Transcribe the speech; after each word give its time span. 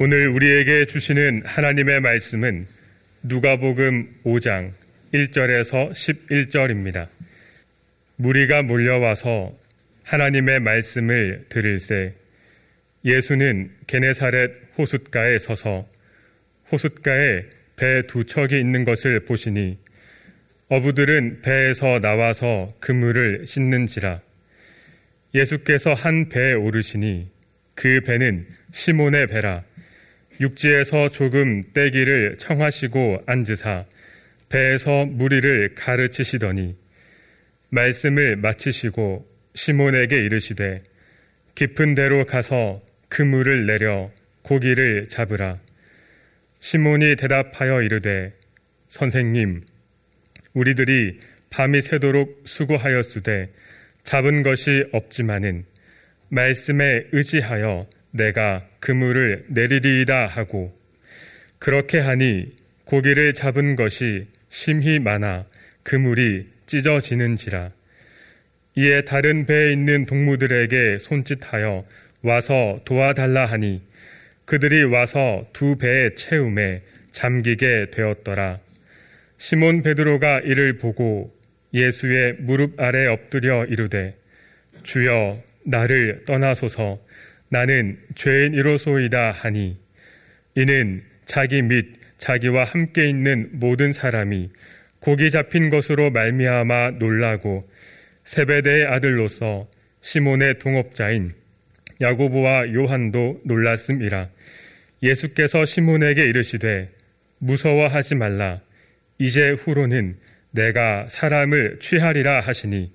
오늘 0.00 0.26
우리에게 0.26 0.86
주시는 0.86 1.42
하나님의 1.44 2.00
말씀은 2.00 2.64
누가복음 3.22 4.22
5장 4.24 4.72
1절에서 5.12 5.92
11절입니다. 5.92 7.06
무리가 8.16 8.62
몰려와서 8.62 9.56
하나님의 10.02 10.58
말씀을 10.58 11.44
들을새 11.48 12.12
예수는 13.04 13.70
게네사렛 13.86 14.50
호숫가에 14.76 15.38
서서 15.38 15.88
호숫가에 16.72 17.44
배 17.76 18.02
두 18.08 18.24
척이 18.24 18.58
있는 18.58 18.84
것을 18.84 19.20
보시니 19.20 19.78
어부들은 20.70 21.42
배에서 21.42 22.00
나와서 22.00 22.74
그물을 22.80 23.46
씻는지라. 23.46 24.20
예수께서 25.36 25.94
한 25.94 26.28
배에 26.28 26.54
오르시니 26.54 27.30
그 27.76 28.00
배는 28.00 28.48
시몬의 28.72 29.28
배라 29.28 29.62
육지에서 30.40 31.08
조금 31.08 31.62
떼기를 31.72 32.36
청하시고 32.38 33.22
앉으사 33.26 33.84
배에서 34.48 35.04
무리를 35.06 35.74
가르치시더니 35.74 36.76
말씀을 37.70 38.36
마치시고 38.36 39.26
시몬에게 39.54 40.16
이르시되 40.16 40.82
깊은 41.54 41.94
데로 41.94 42.24
가서 42.26 42.82
그물을 43.08 43.66
내려 43.66 44.10
고기를 44.42 45.08
잡으라. 45.08 45.60
시몬이 46.58 47.16
대답하여 47.16 47.82
이르되 47.82 48.32
선생님 48.88 49.62
우리들이 50.54 51.20
밤이 51.50 51.80
새도록 51.80 52.42
수고하였으되 52.44 53.50
잡은 54.02 54.42
것이 54.42 54.84
없지만은 54.92 55.64
말씀에 56.28 57.04
의지하여 57.12 57.86
내가 58.14 58.64
그물을 58.80 59.46
내리리이다 59.48 60.26
하고 60.26 60.72
그렇게 61.58 61.98
하니 61.98 62.52
고기를 62.84 63.34
잡은 63.34 63.76
것이 63.76 64.28
심히 64.48 64.98
많아 64.98 65.46
그물이 65.82 66.46
찢어지는지라 66.66 67.70
이에 68.76 69.02
다른 69.02 69.46
배에 69.46 69.72
있는 69.72 70.06
동무들에게 70.06 70.98
손짓하여 70.98 71.84
와서 72.22 72.80
도와달라 72.84 73.46
하니 73.46 73.82
그들이 74.44 74.84
와서 74.84 75.46
두 75.52 75.76
배의 75.78 76.16
채움에 76.16 76.82
잠기게 77.12 77.90
되었더라. 77.92 78.58
시몬 79.38 79.82
베드로가 79.82 80.40
이를 80.40 80.78
보고 80.78 81.32
예수의 81.72 82.36
무릎 82.40 82.80
아래 82.80 83.06
엎드려 83.06 83.64
이르되 83.66 84.16
주여 84.82 85.42
나를 85.64 86.24
떠나소서 86.26 86.98
나는 87.54 87.96
죄인이로소이다 88.16 89.30
하니 89.30 89.78
이는 90.56 91.04
자기 91.24 91.62
및 91.62 91.86
자기와 92.18 92.64
함께 92.64 93.08
있는 93.08 93.48
모든 93.52 93.92
사람이 93.92 94.50
고기 94.98 95.30
잡힌 95.30 95.70
것으로 95.70 96.10
말미암아 96.10 96.92
놀라고 96.98 97.70
세베대의 98.24 98.86
아들로서 98.86 99.70
시몬의 100.00 100.58
동업자인 100.58 101.30
야고보와 102.00 102.74
요한도 102.74 103.42
놀랐음이라 103.44 104.30
예수께서 105.04 105.64
시몬에게 105.64 106.24
이르시되 106.24 106.90
무서워하지 107.38 108.16
말라. 108.16 108.62
이제 109.18 109.50
후로는 109.50 110.16
내가 110.50 111.06
사람을 111.08 111.78
취하리라 111.78 112.40
하시니 112.40 112.92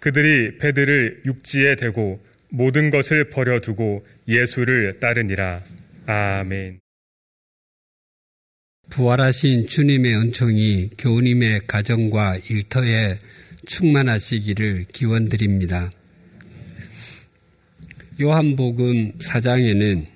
그들이 0.00 0.58
배들을 0.58 1.22
육지에 1.26 1.76
대고 1.76 2.23
모든 2.54 2.90
것을 2.90 3.30
버려두고 3.30 4.06
예수를 4.28 5.00
따르니라. 5.00 5.64
아멘. 6.06 6.78
부활하신 8.90 9.66
주님의 9.66 10.14
은총이 10.14 10.90
교우님의 10.96 11.62
가정과 11.66 12.38
일터에 12.48 13.18
충만하시기를 13.66 14.86
기원드립니다. 14.92 15.90
요한복음 18.20 19.18
4장에는 19.18 20.06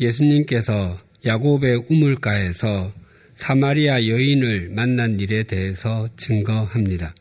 예수님께서 0.00 0.98
야곱의 1.26 1.84
우물가에서 1.90 2.90
사마리아 3.34 4.06
여인을 4.06 4.70
만난 4.70 5.20
일에 5.20 5.42
대해서 5.42 6.08
증거합니다. 6.16 7.14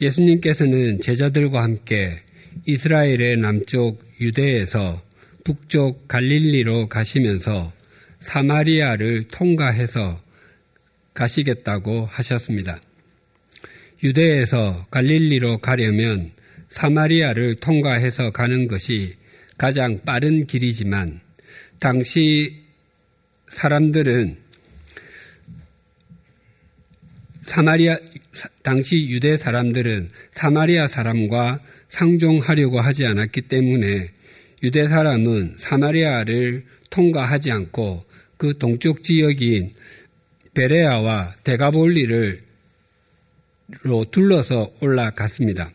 예수님께서는 0.00 1.02
제자들과 1.02 1.62
함께 1.62 2.22
이스라엘의 2.66 3.38
남쪽 3.38 4.02
유대에서 4.20 5.02
북쪽 5.44 6.06
갈릴리로 6.08 6.88
가시면서 6.88 7.72
사마리아를 8.20 9.24
통과해서 9.24 10.22
가시겠다고 11.14 12.06
하셨습니다. 12.06 12.80
유대에서 14.02 14.86
갈릴리로 14.90 15.58
가려면 15.58 16.32
사마리아를 16.68 17.56
통과해서 17.56 18.30
가는 18.30 18.66
것이 18.68 19.16
가장 19.58 20.00
빠른 20.04 20.46
길이지만 20.46 21.20
당시 21.78 22.62
사람들은 23.48 24.38
사마리아 27.44 27.98
당시 28.62 29.10
유대 29.10 29.36
사람들은 29.36 30.10
사마리아 30.32 30.86
사람과 30.86 31.60
상종하려고 31.92 32.80
하지 32.80 33.04
않았기 33.06 33.42
때문에 33.42 34.10
유대 34.62 34.88
사람은 34.88 35.54
사마리아를 35.58 36.64
통과하지 36.90 37.50
않고 37.50 38.04
그 38.38 38.56
동쪽 38.58 39.02
지역인 39.02 39.72
베레아와 40.54 41.36
데가볼리를 41.44 42.42
로 43.84 44.04
둘러서 44.10 44.70
올라갔습니다. 44.80 45.70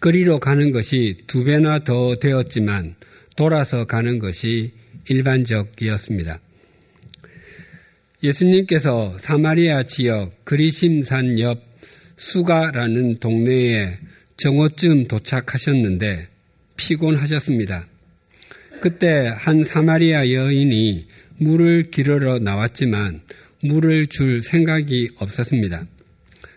거리로 0.00 0.38
가는 0.38 0.70
것이 0.70 1.18
두 1.26 1.44
배나 1.44 1.80
더 1.80 2.14
되었지만 2.16 2.94
돌아서 3.36 3.84
가는 3.84 4.18
것이 4.18 4.72
일반적이었습니다. 5.08 6.40
예수님께서 8.22 9.16
사마리아 9.18 9.82
지역 9.82 10.44
그리심산 10.44 11.38
옆 11.38 11.60
수가라는 12.16 13.18
동네에 13.18 13.98
정오쯤 14.36 15.08
도착하셨는데 15.08 16.28
피곤하셨습니다. 16.76 17.86
그때 18.80 19.32
한 19.34 19.64
사마리아 19.64 20.30
여인이 20.30 21.06
물을 21.38 21.90
기르러 21.90 22.38
나왔지만 22.38 23.22
물을 23.62 24.06
줄 24.06 24.42
생각이 24.42 25.08
없었습니다. 25.16 25.86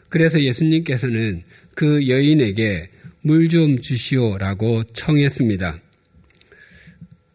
그래서 0.10 0.42
예수님께서는 0.42 1.44
그 1.76 2.08
여인에게 2.08 2.90
물 3.22 3.50
좀 3.50 3.80
주시오라고 3.82 4.84
청했습니다. 4.94 5.80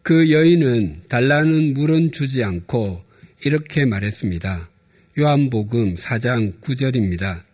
그 0.01 0.31
여인은 0.31 1.03
달라는 1.09 1.73
물은 1.73 2.11
주지 2.11 2.43
않고 2.43 3.03
이렇게 3.43 3.85
말했습니다. 3.85 4.69
요한복음 5.17 5.95
4장 5.95 6.59
9절입니다. 6.61 7.44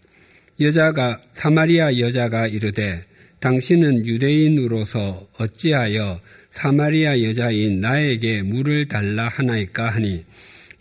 여자가 0.59 1.21
사마리아 1.33 1.97
여자가 1.97 2.47
이르되 2.47 3.05
당신은 3.39 4.05
유대인으로서 4.05 5.27
어찌하여 5.39 6.19
사마리아 6.51 7.23
여자인 7.23 7.81
나에게 7.81 8.43
물을 8.43 8.87
달라 8.87 9.27
하나이까 9.27 9.89
하니 9.89 10.25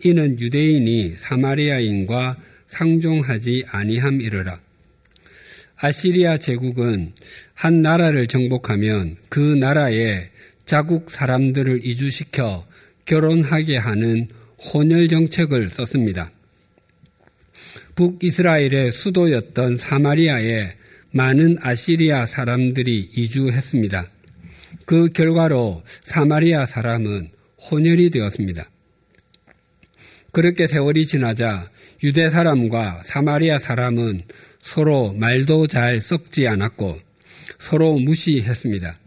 이는 0.05 0.39
유대인이 0.39 1.15
사마리아인과 1.17 2.37
상종하지 2.67 3.65
아니함이르라. 3.69 4.61
아시리아 5.77 6.37
제국은 6.37 7.13
한 7.55 7.81
나라를 7.81 8.27
정복하면 8.27 9.17
그 9.29 9.41
나라에 9.41 10.29
자국 10.67 11.11
사람들을 11.11 11.87
이주시켜 11.87 12.67
결혼하게 13.07 13.79
하는 13.79 14.29
혼혈 14.59 15.09
정책을 15.09 15.71
썼습니다. 15.71 16.31
북이스라엘의 17.95 18.93
수도였던 18.93 19.77
사마리아에 19.77 20.75
많은 21.13 21.57
아시리아 21.61 22.27
사람들이 22.27 23.11
이주했습니다. 23.15 24.09
그 24.85 25.09
결과로 25.11 25.83
사마리아 26.05 26.67
사람은 26.67 27.31
혼혈이 27.71 28.11
되었습니다. 28.11 28.71
그렇게 30.33 30.67
세월이 30.67 31.05
지나자 31.07 31.71
유대 32.03 32.31
사람과 32.31 33.03
사마리아 33.05 33.59
사람은 33.59 34.23
서로 34.63 35.13
말도 35.13 35.67
잘 35.67 36.01
섞지 36.01 36.47
않았고 36.47 36.99
서로 37.59 37.99
무시했습니다. 37.99 38.99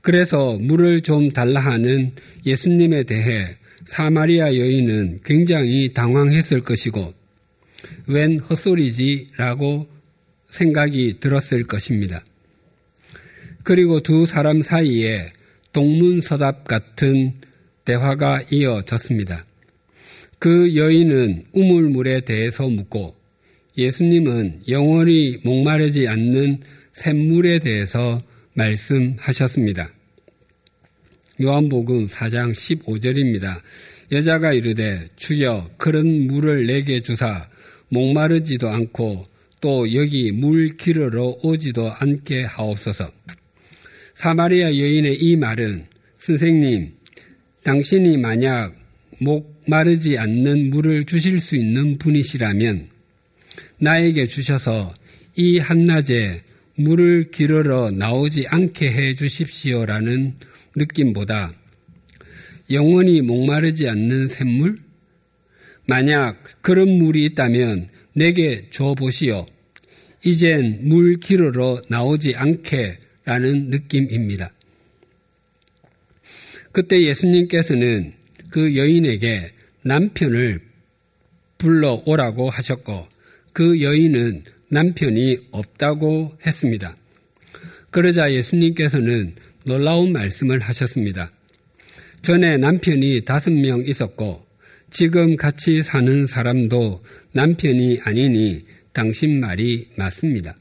그래서 0.00 0.58
물을 0.60 1.00
좀 1.00 1.30
달라 1.30 1.60
하는 1.60 2.12
예수님에 2.44 3.04
대해 3.04 3.56
사마리아 3.86 4.54
여인은 4.54 5.20
굉장히 5.24 5.92
당황했을 5.92 6.60
것이고 6.62 7.14
웬 8.06 8.38
헛소리지라고 8.38 9.88
생각이 10.50 11.16
들었을 11.20 11.66
것입니다. 11.66 12.22
그리고 13.62 14.00
두 14.00 14.26
사람 14.26 14.62
사이에 14.62 15.32
동문서답 15.72 16.64
같은 16.64 17.34
대화가 17.84 18.42
이어졌습니다. 18.50 19.44
그 20.38 20.76
여인은 20.76 21.44
우물물에 21.52 22.20
대해서 22.20 22.68
묻고 22.68 23.14
예수님은 23.76 24.62
영원히 24.68 25.38
목마르지 25.42 26.06
않는 26.06 26.60
샘물에 26.92 27.58
대해서 27.58 28.22
말씀하셨습니다. 28.54 29.90
요한복음 31.42 32.06
4장 32.06 32.52
15절입니다. 32.52 33.60
여자가 34.12 34.52
이르되 34.52 35.08
주여 35.16 35.70
그런 35.76 36.28
물을 36.28 36.66
내게 36.66 37.00
주사 37.00 37.48
목마르지도 37.88 38.68
않고 38.68 39.26
또 39.60 39.94
여기 39.94 40.30
물 40.32 40.76
기르러 40.76 41.36
오지도 41.42 41.90
않게 41.90 42.44
하옵소서. 42.44 43.10
사마리아 44.14 44.68
여인의 44.68 45.16
이 45.16 45.36
말은 45.36 45.86
선생님, 46.18 46.92
당신이 47.62 48.18
만약 48.18 48.74
목마르지 49.18 50.18
않는 50.18 50.70
물을 50.70 51.04
주실 51.04 51.40
수 51.40 51.56
있는 51.56 51.98
분이시라면 51.98 52.88
나에게 53.78 54.26
주셔서 54.26 54.94
이 55.36 55.58
한낮에 55.58 56.42
물을 56.76 57.30
기르러 57.30 57.90
나오지 57.90 58.46
않게 58.48 58.92
해 58.92 59.14
주십시오라는 59.14 60.34
느낌보다 60.76 61.54
영원히 62.70 63.20
목마르지 63.20 63.88
않는 63.88 64.28
샘물? 64.28 64.83
만약 65.86 66.42
그런 66.62 66.88
물이 66.88 67.24
있다면 67.26 67.88
내게 68.14 68.68
줘 68.70 68.94
보시오. 68.94 69.46
이젠 70.24 70.78
물 70.82 71.18
기르러 71.20 71.82
나오지 71.88 72.34
않게 72.34 72.98
라는 73.24 73.70
느낌입니다. 73.70 74.52
그때 76.72 77.02
예수님께서는 77.02 78.14
그 78.50 78.76
여인에게 78.76 79.52
남편을 79.82 80.60
불러오라고 81.58 82.50
하셨고 82.50 83.06
그 83.52 83.80
여인은 83.80 84.42
남편이 84.68 85.38
없다고 85.52 86.36
했습니다. 86.44 86.96
그러자 87.90 88.32
예수님께서는 88.32 89.34
놀라운 89.64 90.12
말씀을 90.12 90.58
하셨습니다. 90.60 91.30
전에 92.22 92.56
남편이 92.56 93.24
다섯 93.24 93.52
명 93.52 93.82
있었고 93.86 94.43
지금 94.94 95.34
같이 95.34 95.82
사는 95.82 96.24
사람도 96.24 97.02
남편이 97.32 98.02
아니니 98.04 98.64
당신 98.92 99.40
말이 99.40 99.88
맞습니다. 99.96 100.56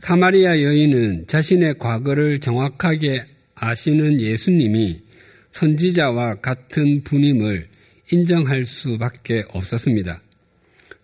사마리아 0.00 0.62
여인은 0.62 1.26
자신의 1.26 1.74
과거를 1.78 2.38
정확하게 2.38 3.24
아시는 3.56 4.22
예수님이 4.22 5.02
선지자와 5.52 6.36
같은 6.36 7.04
분임을 7.04 7.68
인정할 8.10 8.64
수밖에 8.64 9.44
없었습니다. 9.50 10.22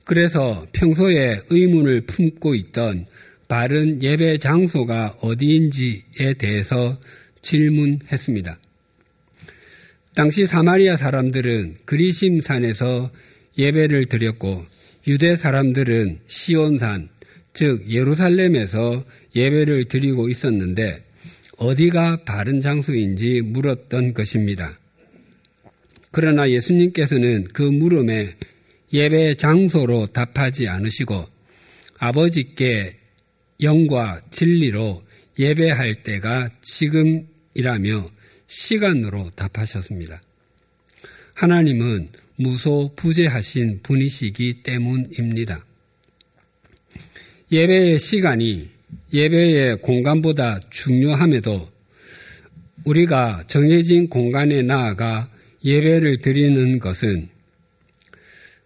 그래서 0.06 0.66
평소에 0.72 1.38
의문을 1.50 2.06
품고 2.06 2.54
있던 2.54 3.04
바른 3.46 4.02
예배 4.02 4.38
장소가 4.38 5.18
어디인지에 5.20 6.32
대해서 6.38 6.98
질문했습니다. 7.42 8.58
당시 10.18 10.48
사마리아 10.48 10.96
사람들은 10.96 11.76
그리심산에서 11.84 13.12
예배를 13.56 14.06
드렸고 14.06 14.66
유대 15.06 15.36
사람들은 15.36 16.18
시온산, 16.26 17.08
즉 17.54 17.88
예루살렘에서 17.88 19.04
예배를 19.36 19.84
드리고 19.84 20.28
있었는데 20.28 21.04
어디가 21.58 22.24
바른 22.24 22.60
장소인지 22.60 23.42
물었던 23.44 24.12
것입니다. 24.12 24.76
그러나 26.10 26.50
예수님께서는 26.50 27.44
그 27.52 27.62
물음에 27.62 28.34
예배 28.92 29.34
장소로 29.34 30.08
답하지 30.08 30.66
않으시고 30.66 31.28
아버지께 31.96 32.96
영과 33.62 34.20
진리로 34.32 35.04
예배할 35.38 36.02
때가 36.02 36.50
지금이라며 36.62 38.17
시간으로 38.48 39.30
답하셨습니다. 39.36 40.20
하나님은 41.34 42.08
무소 42.36 42.90
부재하신 42.96 43.80
분이시기 43.82 44.62
때문입니다. 44.62 45.64
예배의 47.52 47.98
시간이 47.98 48.70
예배의 49.12 49.78
공간보다 49.82 50.60
중요함에도 50.70 51.68
우리가 52.84 53.44
정해진 53.46 54.08
공간에 54.08 54.62
나아가 54.62 55.30
예배를 55.64 56.20
드리는 56.20 56.78
것은 56.78 57.28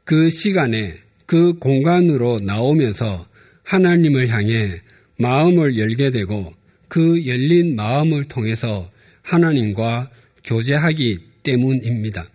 그 0.04 0.30
시간에 0.30 0.94
그 1.26 1.54
공간으로 1.54 2.40
나오면서 2.40 3.26
하나님을 3.64 4.28
향해 4.28 4.80
마음을 5.18 5.78
열게 5.78 6.10
되고 6.10 6.52
그 6.88 7.26
열린 7.26 7.74
마음을 7.74 8.24
통해서 8.24 8.91
하나님과 9.22 10.10
교제하기 10.44 11.18
때문입니다. 11.42 12.28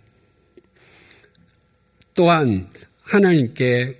또한 2.14 2.68
하나님께 3.02 3.96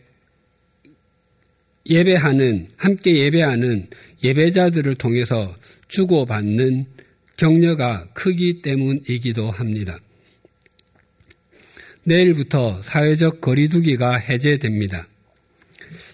예배하는, 1.88 2.68
함께 2.76 3.16
예배하는 3.16 3.88
예배자들을 4.22 4.94
통해서 4.96 5.56
주고받는 5.88 6.86
격려가 7.36 8.08
크기 8.12 8.60
때문이기도 8.60 9.50
합니다. 9.50 9.98
내일부터 12.04 12.82
사회적 12.82 13.40
거리두기가 13.40 14.16
해제됩니다. 14.16 15.06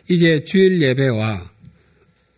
이제 0.09 0.45
주일 0.45 0.83
예배와 0.83 1.51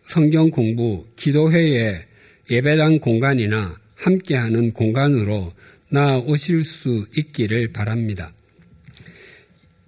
성경 0.07 0.49
공부, 0.49 1.05
기도회의 1.17 2.05
예배당 2.49 2.99
공간이나 2.99 3.77
함께하는 3.97 4.71
공간으로 4.73 5.53
나오실 5.89 6.63
수 6.63 7.05
있기를 7.15 7.71
바랍니다. 7.71 8.33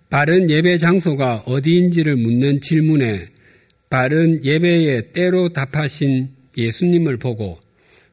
바른 0.10 0.50
예배 0.50 0.78
장소가 0.78 1.44
어디인지를 1.46 2.16
묻는 2.16 2.62
질문에 2.62 3.28
바른 3.90 4.44
예배에 4.44 5.12
때로 5.12 5.50
답하신 5.50 6.30
예수님을 6.58 7.18
보고 7.18 7.60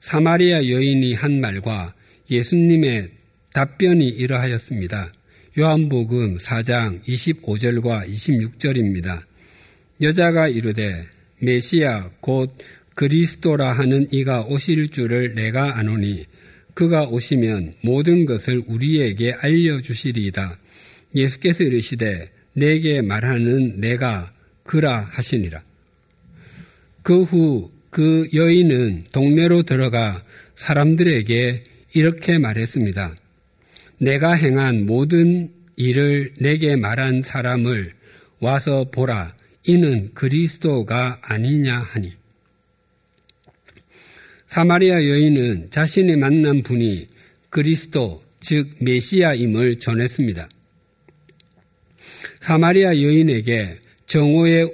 사마리아 0.01 0.69
여인이 0.69 1.15
한 1.15 1.41
말과 1.41 1.95
예수님의 2.31 3.11
답변이 3.53 4.09
이러하였습니다. 4.09 5.13
요한복음 5.59 6.37
4장 6.37 7.03
25절과 7.05 8.07
26절입니다. 8.09 9.23
여자가 10.03 10.49
이르되 10.49 11.07
메시아 11.41 12.11
곧 12.21 12.55
그리스도라 12.97 13.73
하는 13.73 14.09
이가 14.11 14.43
오실 14.43 14.89
줄을 14.89 15.35
내가 15.35 15.79
아노니 15.79 16.25
그가 16.75 17.05
오시면 17.05 17.75
모든 17.83 18.25
것을 18.25 18.63
우리에게 18.67 19.35
알려주시리이다. 19.35 20.59
예수께서 21.15 21.65
이르시되 21.65 22.33
내게 22.55 23.03
말하는 23.03 23.81
내가 23.81 24.33
그라 24.65 25.09
하시니라. 25.13 25.63
그 27.03 27.23
후그 27.23 27.71
그 27.91 28.29
여인은 28.35 29.05
동네로 29.13 29.63
들어가 29.63 30.23
사람들에게 30.57 31.65
이렇게 31.95 32.39
말했습니다. 32.39 33.15
내가 33.99 34.33
행한 34.35 34.87
모든 34.87 35.51
일을 35.77 36.33
내게 36.41 36.77
말한 36.77 37.23
사람을 37.23 37.93
와서 38.41 38.91
보라. 38.91 39.35
이는 39.65 40.09
그리스도가 40.15 41.21
아니냐 41.23 41.79
하니. 41.79 42.13
사마리아 44.57 44.95
여인은 44.95 45.69
자신이 45.71 46.17
만난 46.17 46.63
분이 46.63 47.09
그리스도, 47.51 48.23
즉 48.41 48.71
메시아임을 48.81 49.79
전했습니다. 49.79 50.49
사마리아 52.41 52.97
여인에게 52.97 53.79
정오의 54.07 54.73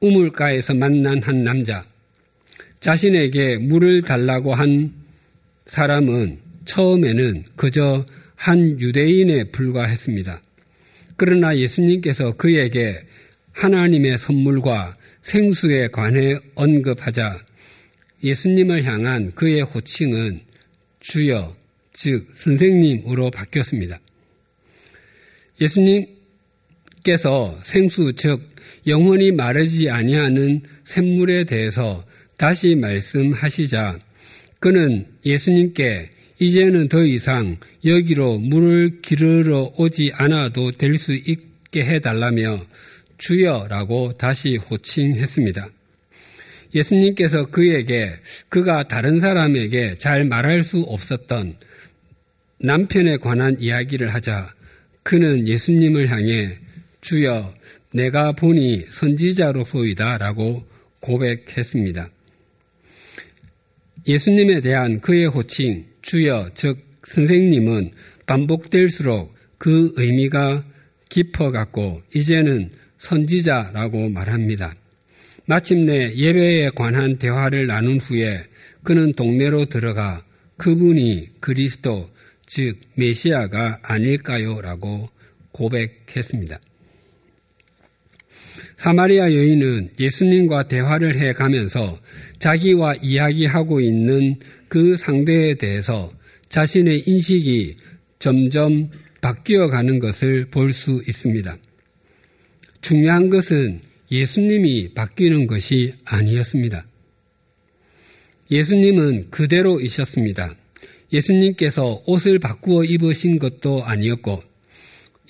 우물가에서 0.00 0.72
만난 0.72 1.22
한 1.22 1.44
남자, 1.44 1.84
자신에게 2.80 3.58
물을 3.58 4.00
달라고 4.00 4.54
한 4.54 4.94
사람은 5.66 6.38
처음에는 6.64 7.44
그저 7.54 8.06
한 8.34 8.80
유대인에 8.80 9.50
불과했습니다. 9.50 10.40
그러나 11.16 11.54
예수님께서 11.54 12.32
그에게 12.38 13.04
하나님의 13.52 14.16
선물과 14.16 14.96
생수에 15.20 15.88
관해 15.88 16.38
언급하자 16.54 17.45
예수님을 18.22 18.84
향한 18.84 19.32
그의 19.34 19.62
호칭은 19.62 20.40
주여, 21.00 21.56
즉 21.92 22.26
선생님으로 22.34 23.30
바뀌었습니다. 23.30 24.00
예수님께서 25.60 27.58
생수, 27.64 28.12
즉 28.16 28.42
영원히 28.86 29.32
마르지 29.32 29.90
아니하는 29.90 30.62
샘물에 30.84 31.44
대해서 31.44 32.04
다시 32.36 32.74
말씀하시자 32.74 33.98
그는 34.60 35.06
예수님께 35.24 36.10
이제는 36.38 36.88
더 36.88 37.04
이상 37.04 37.56
여기로 37.84 38.38
물을 38.38 39.00
기르러 39.00 39.72
오지 39.76 40.12
않아도 40.14 40.70
될 40.72 40.98
수 40.98 41.14
있게 41.14 41.84
해달라며 41.84 42.66
주여라고 43.18 44.12
다시 44.14 44.56
호칭했습니다. 44.56 45.70
예수님께서 46.76 47.46
그에게 47.46 48.12
그가 48.48 48.86
다른 48.86 49.20
사람에게 49.20 49.96
잘 49.96 50.24
말할 50.24 50.62
수 50.62 50.80
없었던 50.82 51.56
남편에 52.60 53.16
관한 53.16 53.56
이야기를 53.60 54.12
하자 54.14 54.54
그는 55.02 55.48
예수님을 55.48 56.08
향해 56.08 56.58
주여 57.00 57.54
내가 57.92 58.32
보니 58.32 58.86
선지자로소이다 58.90 60.18
라고 60.18 60.64
고백했습니다. 61.00 62.10
예수님에 64.06 64.60
대한 64.60 65.00
그의 65.00 65.26
호칭 65.26 65.86
주여 66.02 66.50
즉 66.54 66.78
선생님은 67.06 67.92
반복될수록 68.26 69.34
그 69.58 69.92
의미가 69.96 70.64
깊어갔고 71.08 72.02
이제는 72.14 72.70
선지자라고 72.98 74.08
말합니다. 74.10 74.74
마침내 75.46 76.12
예배에 76.14 76.70
관한 76.74 77.18
대화를 77.18 77.68
나눈 77.68 77.98
후에 77.98 78.44
그는 78.82 79.12
동네로 79.12 79.66
들어가 79.66 80.22
그분이 80.56 81.40
그리스도 81.40 82.10
즉 82.46 82.78
메시아가 82.94 83.80
아닐까요? 83.82 84.60
라고 84.60 85.08
고백했습니다. 85.52 86.60
사마리아 88.76 89.32
여인은 89.32 89.90
예수님과 89.98 90.68
대화를 90.68 91.16
해 91.16 91.32
가면서 91.32 91.98
자기와 92.38 92.96
이야기하고 92.96 93.80
있는 93.80 94.36
그 94.68 94.96
상대에 94.96 95.54
대해서 95.54 96.12
자신의 96.48 97.04
인식이 97.06 97.76
점점 98.18 98.90
바뀌어 99.20 99.68
가는 99.68 99.98
것을 99.98 100.46
볼 100.50 100.72
수 100.72 101.02
있습니다. 101.06 101.56
중요한 102.82 103.30
것은 103.30 103.80
예수님이 104.10 104.94
바뀌는 104.94 105.46
것이 105.46 105.94
아니었습니다. 106.04 106.86
예수님은 108.50 109.30
그대로이셨습니다. 109.30 110.54
예수님께서 111.12 112.02
옷을 112.06 112.38
바꾸어 112.38 112.84
입으신 112.84 113.38
것도 113.38 113.84
아니었고 113.84 114.42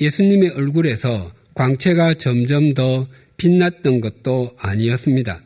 예수님의 0.01 0.51
얼굴에서 0.51 1.33
광채가 1.55 2.15
점점 2.15 2.75
더 2.75 3.09
빛났던 3.39 4.01
것도 4.01 4.55
아니었습니다. 4.59 5.43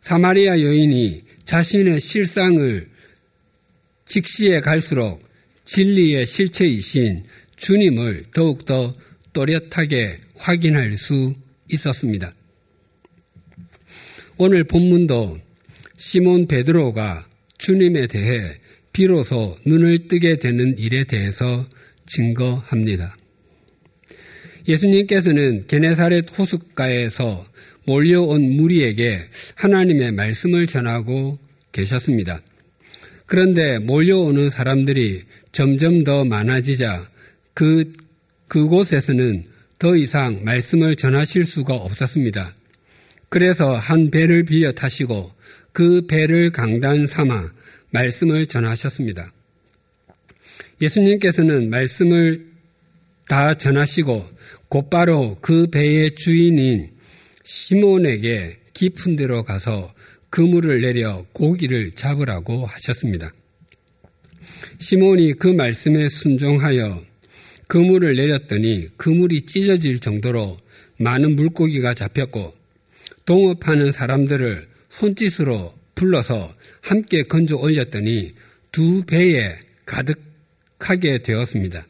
사마리아 0.00 0.60
여인이 0.60 1.22
자신의 1.44 2.00
실상을 2.00 2.88
직시해 4.06 4.60
갈수록 4.60 5.22
진리의 5.64 6.26
실체이신 6.26 7.24
주님을 7.56 8.26
더욱더 8.34 8.94
또렷하게 9.32 10.18
확인할 10.36 10.96
수 10.96 11.34
있었습니다. 11.72 12.32
오늘 14.36 14.64
본문도 14.64 15.38
시몬 15.96 16.46
베드로가 16.48 17.28
주님에 17.58 18.06
대해 18.08 18.58
비로소 18.92 19.56
눈을 19.66 20.08
뜨게 20.08 20.38
되는 20.38 20.76
일에 20.78 21.04
대해서 21.04 21.66
증거합니다. 22.06 23.16
예수님께서는 24.66 25.66
게네사렛 25.66 26.38
호숫가에서 26.38 27.46
몰려온 27.86 28.56
무리에게 28.56 29.22
하나님의 29.56 30.12
말씀을 30.12 30.66
전하고 30.66 31.38
계셨습니다. 31.72 32.40
그런데 33.26 33.78
몰려오는 33.78 34.50
사람들이 34.50 35.22
점점 35.52 36.04
더 36.04 36.24
많아지자 36.24 37.08
그, 37.52 37.92
그곳에서는 38.48 39.44
더 39.78 39.96
이상 39.96 40.44
말씀을 40.44 40.96
전하실 40.96 41.44
수가 41.44 41.74
없었습니다. 41.74 42.54
그래서 43.28 43.74
한 43.74 44.10
배를 44.10 44.44
빌려 44.44 44.72
타시고 44.72 45.32
그 45.72 46.06
배를 46.06 46.50
강단 46.50 47.06
삼아 47.06 47.50
말씀을 47.90 48.46
전하셨습니다. 48.46 49.32
예수님께서는 50.80 51.70
말씀을 51.70 52.46
다 53.28 53.54
전하시고 53.54 54.28
곧바로 54.68 55.38
그 55.40 55.68
배의 55.68 56.14
주인인 56.14 56.90
시몬에게 57.44 58.58
깊은 58.72 59.16
데로 59.16 59.44
가서 59.44 59.94
그물을 60.30 60.80
내려 60.80 61.24
고기를 61.32 61.92
잡으라고 61.92 62.66
하셨습니다. 62.66 63.32
시몬이 64.78 65.32
그 65.34 65.48
말씀에 65.48 66.08
순종하여 66.08 67.02
그물을 67.68 68.14
내렸더니 68.16 68.88
그물이 68.96 69.42
찢어질 69.42 69.98
정도로 69.98 70.58
많은 70.98 71.36
물고기가 71.36 71.94
잡혔고 71.94 72.54
동업하는 73.24 73.92
사람들을 73.92 74.68
손짓으로 74.90 75.72
불러서 75.94 76.54
함께 76.80 77.22
건져 77.22 77.56
올렸더니 77.56 78.34
두 78.70 79.04
배에 79.06 79.54
가득하게 79.86 81.18
되었습니다. 81.22 81.86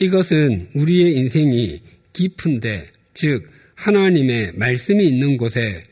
이것은 0.00 0.68
우리의 0.74 1.16
인생이 1.16 1.82
깊은데, 2.12 2.88
즉, 3.14 3.46
하나님의 3.74 4.52
말씀이 4.54 5.06
있는 5.06 5.36
곳에 5.36 5.82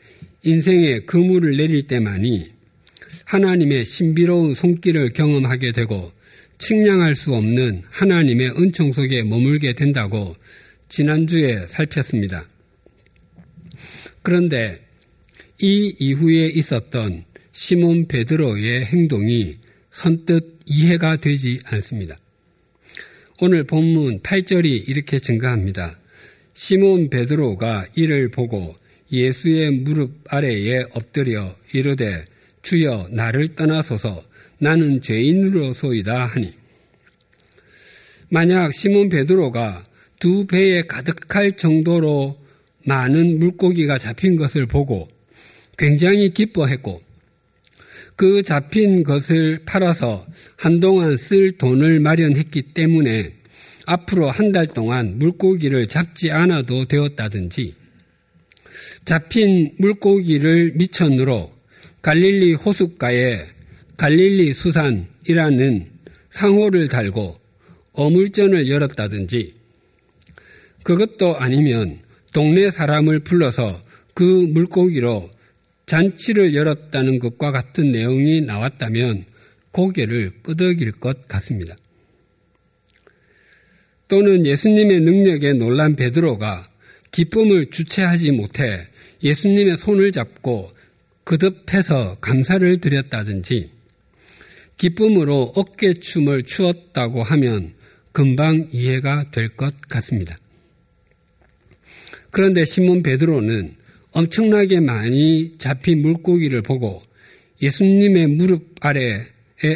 인생의 0.43 1.05
그물을 1.05 1.57
내릴 1.57 1.87
때만이 1.87 2.51
하나님의 3.25 3.85
신비로운 3.85 4.53
손길을 4.53 5.13
경험하게 5.13 5.71
되고 5.71 6.11
측량할 6.59 7.15
수 7.15 7.33
없는 7.33 7.83
하나님의 7.89 8.51
은총 8.51 8.93
속에 8.93 9.23
머물게 9.23 9.73
된다고 9.73 10.35
지난주에 10.89 11.67
살폈습니다. 11.67 12.47
그런데 14.21 14.79
이 15.61 15.95
이후에 15.99 16.47
있었던 16.47 17.23
시몬 17.51 18.07
베드로의 18.07 18.85
행동이 18.85 19.57
선뜻 19.91 20.59
이해가 20.65 21.17
되지 21.17 21.59
않습니다. 21.65 22.15
오늘 23.41 23.63
본문 23.63 24.19
8절이 24.19 24.87
이렇게 24.87 25.17
증가합니다. 25.17 25.97
시몬 26.53 27.09
베드로가 27.09 27.87
이를 27.95 28.29
보고 28.29 28.75
예수의 29.11 29.71
무릎 29.71 30.11
아래에 30.27 30.83
엎드려 30.91 31.55
이르되 31.73 32.25
주여 32.61 33.07
나를 33.11 33.55
떠나소서 33.55 34.28
나는 34.59 35.01
죄인으로소이다 35.01 36.25
하니. 36.25 36.53
만약 38.29 38.73
시몬 38.73 39.09
베드로가 39.09 39.85
두 40.19 40.45
배에 40.45 40.83
가득할 40.83 41.53
정도로 41.53 42.37
많은 42.85 43.39
물고기가 43.39 43.97
잡힌 43.97 44.35
것을 44.35 44.65
보고 44.65 45.09
굉장히 45.77 46.29
기뻐했고 46.31 47.01
그 48.15 48.43
잡힌 48.43 49.03
것을 49.03 49.61
팔아서 49.65 50.27
한동안 50.57 51.15
쓸 51.17 51.53
돈을 51.53 52.01
마련했기 52.01 52.73
때문에 52.73 53.33
앞으로 53.85 54.29
한 54.29 54.51
달 54.51 54.67
동안 54.67 55.17
물고기를 55.17 55.87
잡지 55.87 56.29
않아도 56.31 56.85
되었다든지 56.85 57.73
잡힌 59.05 59.73
물고기를 59.77 60.73
미천으로 60.75 61.51
갈릴리 62.01 62.53
호숫가에 62.55 63.47
갈릴리 63.99 64.53
수산이라는 64.53 65.87
상호를 66.29 66.87
달고 66.87 67.37
어물전을 67.91 68.69
열었다든지 68.69 69.53
그것도 70.83 71.35
아니면 71.35 71.99
동네 72.31 72.71
사람을 72.71 73.19
불러서 73.19 73.83
그 74.13 74.23
물고기로 74.23 75.29
잔치를 75.85 76.55
열었다는 76.55 77.19
것과 77.19 77.51
같은 77.51 77.91
내용이 77.91 78.39
나왔다면 78.39 79.25
고개를 79.71 80.31
끄덕일 80.43 80.93
것 80.93 81.27
같습니다. 81.27 81.75
또는 84.07 84.45
예수님의 84.45 85.01
능력에 85.01 85.53
놀란 85.53 85.97
베드로가 85.97 86.69
기쁨을 87.11 87.69
주체하지 87.69 88.31
못해 88.31 88.87
예수님의 89.21 89.75
손을 89.75 90.13
잡고 90.13 90.71
그듭해서 91.25 92.15
감사를 92.21 92.79
드렸다든지 92.79 93.78
기쁨으로 94.79 95.51
어깨춤을 95.55 96.43
추었다고 96.43 97.21
하면 97.21 97.75
금방 98.11 98.69
이해가 98.71 99.29
될 99.29 99.49
것 99.49 99.79
같습니다. 99.81 100.37
그런데 102.31 102.65
시몬 102.65 103.03
베드로는 103.03 103.75
엄청나게 104.11 104.79
많이 104.79 105.57
잡힌 105.57 106.01
물고기를 106.01 106.61
보고 106.61 107.03
예수님의 107.61 108.27
무릎 108.27 108.75
아래에 108.81 109.25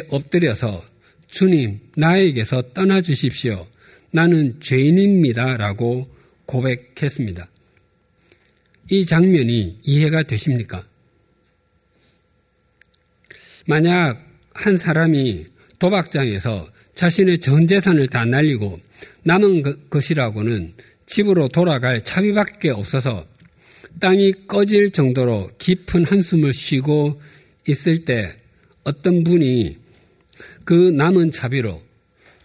엎드려서 0.08 0.82
주님, 1.28 1.80
나에게서 1.96 2.72
떠나 2.72 3.00
주십시오. 3.02 3.66
나는 4.10 4.58
죄인입니다. 4.60 5.56
라고 5.56 6.08
고백했습니다. 6.46 7.46
이 8.90 9.04
장면이 9.04 9.80
이해가 9.82 10.22
되십니까? 10.22 10.84
만약 13.66 14.33
한 14.54 14.78
사람이 14.78 15.44
도박장에서 15.78 16.68
자신의 16.94 17.38
전 17.38 17.66
재산을 17.66 18.06
다 18.08 18.24
날리고 18.24 18.80
남은 19.24 19.90
것이라고는 19.90 20.72
집으로 21.06 21.48
돌아갈 21.48 22.02
차비밖에 22.02 22.70
없어서 22.70 23.26
땅이 24.00 24.46
꺼질 24.48 24.90
정도로 24.90 25.50
깊은 25.58 26.06
한숨을 26.06 26.52
쉬고 26.52 27.20
있을 27.68 28.04
때 28.04 28.34
어떤 28.84 29.24
분이 29.24 29.76
그 30.64 30.90
남은 30.90 31.30
차비로 31.30 31.82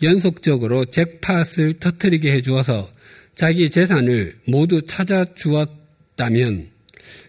연속적으로 0.02 0.86
잭팟을 0.86 1.74
터트리게 1.80 2.32
해주어서 2.34 2.90
자기 3.36 3.70
재산을 3.70 4.38
모두 4.48 4.82
찾아주었다면 4.86 6.70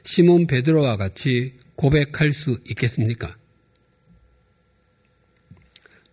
시몬 0.05 0.47
베드로와 0.47 0.97
같이 0.97 1.55
고백할 1.77 2.33
수 2.33 2.59
있겠습니까? 2.69 3.40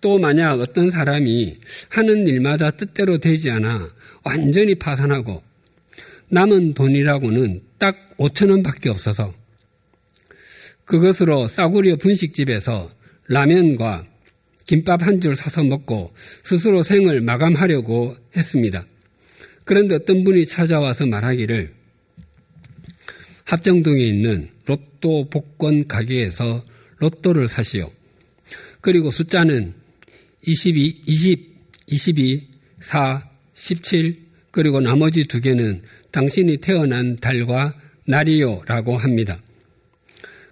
또 0.01 0.17
만약 0.19 0.59
어떤 0.59 0.89
사람이 0.89 1.57
하는 1.89 2.27
일마다 2.27 2.71
뜻대로 2.71 3.17
되지 3.17 3.49
않아 3.49 3.89
완전히 4.23 4.75
파산하고 4.75 5.41
남은 6.29 6.73
돈이라고는 6.73 7.61
딱 7.77 7.95
5천 8.17 8.49
원밖에 8.51 8.89
없어서 8.89 9.33
그것으로 10.85 11.47
싸구려 11.47 11.97
분식집에서 11.97 12.91
라면과 13.27 14.05
김밥 14.65 15.03
한 15.03 15.21
줄 15.21 15.35
사서 15.35 15.63
먹고 15.63 16.13
스스로 16.43 16.83
생을 16.83 17.21
마감하려고 17.21 18.15
했습니다. 18.35 18.85
그런데 19.63 19.95
어떤 19.95 20.23
분이 20.23 20.45
찾아와서 20.45 21.05
말하기를 21.05 21.73
합정동에 23.45 24.01
있는 24.03 24.49
로또 24.65 25.29
복권 25.29 25.87
가게에서 25.87 26.63
로또를 26.97 27.47
사시오. 27.47 27.91
그리고 28.81 29.09
숫자는 29.09 29.73
22, 30.43 31.03
20, 31.05 31.57
22, 31.87 32.47
4, 32.79 33.29
17, 33.53 34.27
그리고 34.51 34.79
나머지 34.79 35.25
두 35.25 35.41
개는 35.41 35.81
당신이 36.11 36.57
태어난 36.57 37.17
달과 37.17 37.77
날이요라고 38.05 38.97
합니다. 38.97 39.41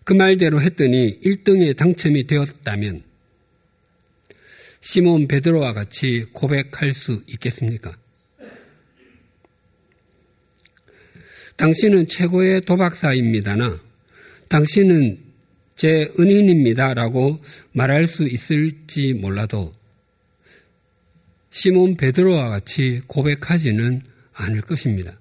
그 0.03 0.13
말대로 0.13 0.61
했더니 0.61 1.19
1등에 1.21 1.75
당첨이 1.75 2.27
되었다면 2.27 3.03
시몬 4.81 5.27
베드로와 5.27 5.73
같이 5.73 6.25
고백할 6.31 6.91
수 6.91 7.23
있겠습니까? 7.27 7.97
당신은 11.57 12.07
최고의 12.07 12.61
도박사입니다나 12.61 13.79
당신은 14.49 15.24
제 15.75 16.09
은인입니다라고 16.17 17.41
말할 17.73 18.07
수 18.07 18.27
있을지 18.27 19.13
몰라도 19.13 19.73
시몬 21.49 21.97
베드로와 21.97 22.49
같이 22.49 23.01
고백하지는 23.07 24.01
않을 24.33 24.61
것입니다. 24.61 25.17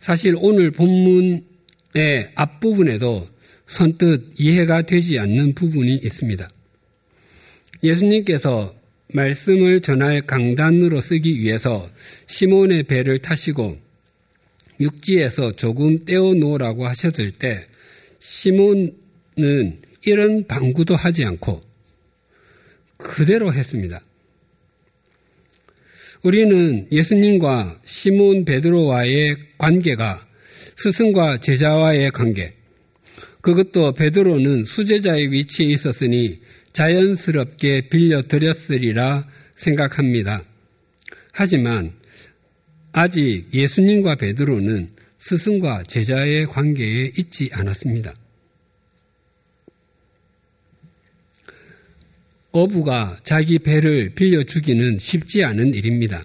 사실 0.00 0.34
오늘 0.38 0.70
본문의 0.70 2.32
앞부분에도 2.34 3.28
선뜻 3.66 4.32
이해가 4.38 4.82
되지 4.82 5.18
않는 5.18 5.54
부분이 5.54 5.96
있습니다. 5.96 6.48
예수님께서 7.82 8.74
말씀을 9.12 9.80
전할 9.80 10.22
강단으로 10.22 11.00
쓰기 11.00 11.40
위해서 11.40 11.90
시몬의 12.26 12.84
배를 12.84 13.18
타시고 13.18 13.78
육지에서 14.80 15.56
조금 15.56 16.04
떼어 16.04 16.34
놓으라고 16.34 16.86
하셨을 16.86 17.32
때 17.32 17.66
시몬은 18.20 18.94
이런 20.04 20.46
방구도 20.46 20.94
하지 20.94 21.24
않고 21.24 21.62
그대로 22.96 23.52
했습니다. 23.52 24.00
우리는 26.22 26.86
예수님과 26.92 27.80
시몬 27.84 28.44
베드로와의 28.44 29.36
관계가 29.58 30.26
스승과 30.76 31.38
제자와의 31.40 32.10
관계, 32.10 32.54
그것도 33.40 33.92
베드로는 33.92 34.64
수제자의 34.64 35.30
위치에 35.32 35.66
있었으니 35.66 36.40
자연스럽게 36.72 37.88
빌려드렸으리라 37.88 39.26
생각합니다. 39.56 40.42
하지만 41.32 41.92
아직 42.92 43.46
예수님과 43.52 44.16
베드로는 44.16 44.90
스승과 45.20 45.84
제자의 45.84 46.46
관계에 46.46 47.12
있지 47.16 47.50
않았습니다. 47.52 48.14
어부가 52.52 53.20
자기 53.22 53.58
배를 53.58 54.14
빌려주기는 54.14 54.98
쉽지 54.98 55.44
않은 55.44 55.74
일입니다. 55.74 56.24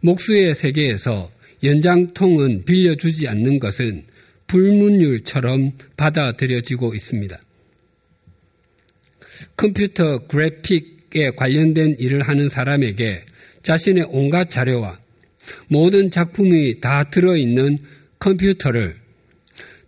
목수의 0.00 0.54
세계에서 0.54 1.30
연장통은 1.62 2.64
빌려주지 2.64 3.26
않는 3.28 3.58
것은 3.58 4.04
불문율처럼 4.48 5.72
받아들여지고 5.96 6.94
있습니다. 6.94 7.40
컴퓨터 9.56 10.26
그래픽에 10.26 11.30
관련된 11.36 11.96
일을 11.98 12.22
하는 12.22 12.48
사람에게 12.48 13.24
자신의 13.62 14.06
온갖 14.10 14.50
자료와 14.50 14.98
모든 15.68 16.10
작품이 16.10 16.80
다 16.80 17.04
들어있는 17.04 17.78
컴퓨터를 18.18 18.96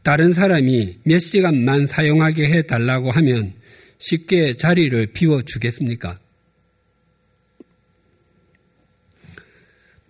다른 0.03 0.33
사람이 0.33 0.99
몇 1.05 1.18
시간만 1.18 1.87
사용하게 1.87 2.49
해달라고 2.51 3.11
하면 3.11 3.53
쉽게 3.99 4.55
자리를 4.55 5.07
비워주겠습니까? 5.12 6.18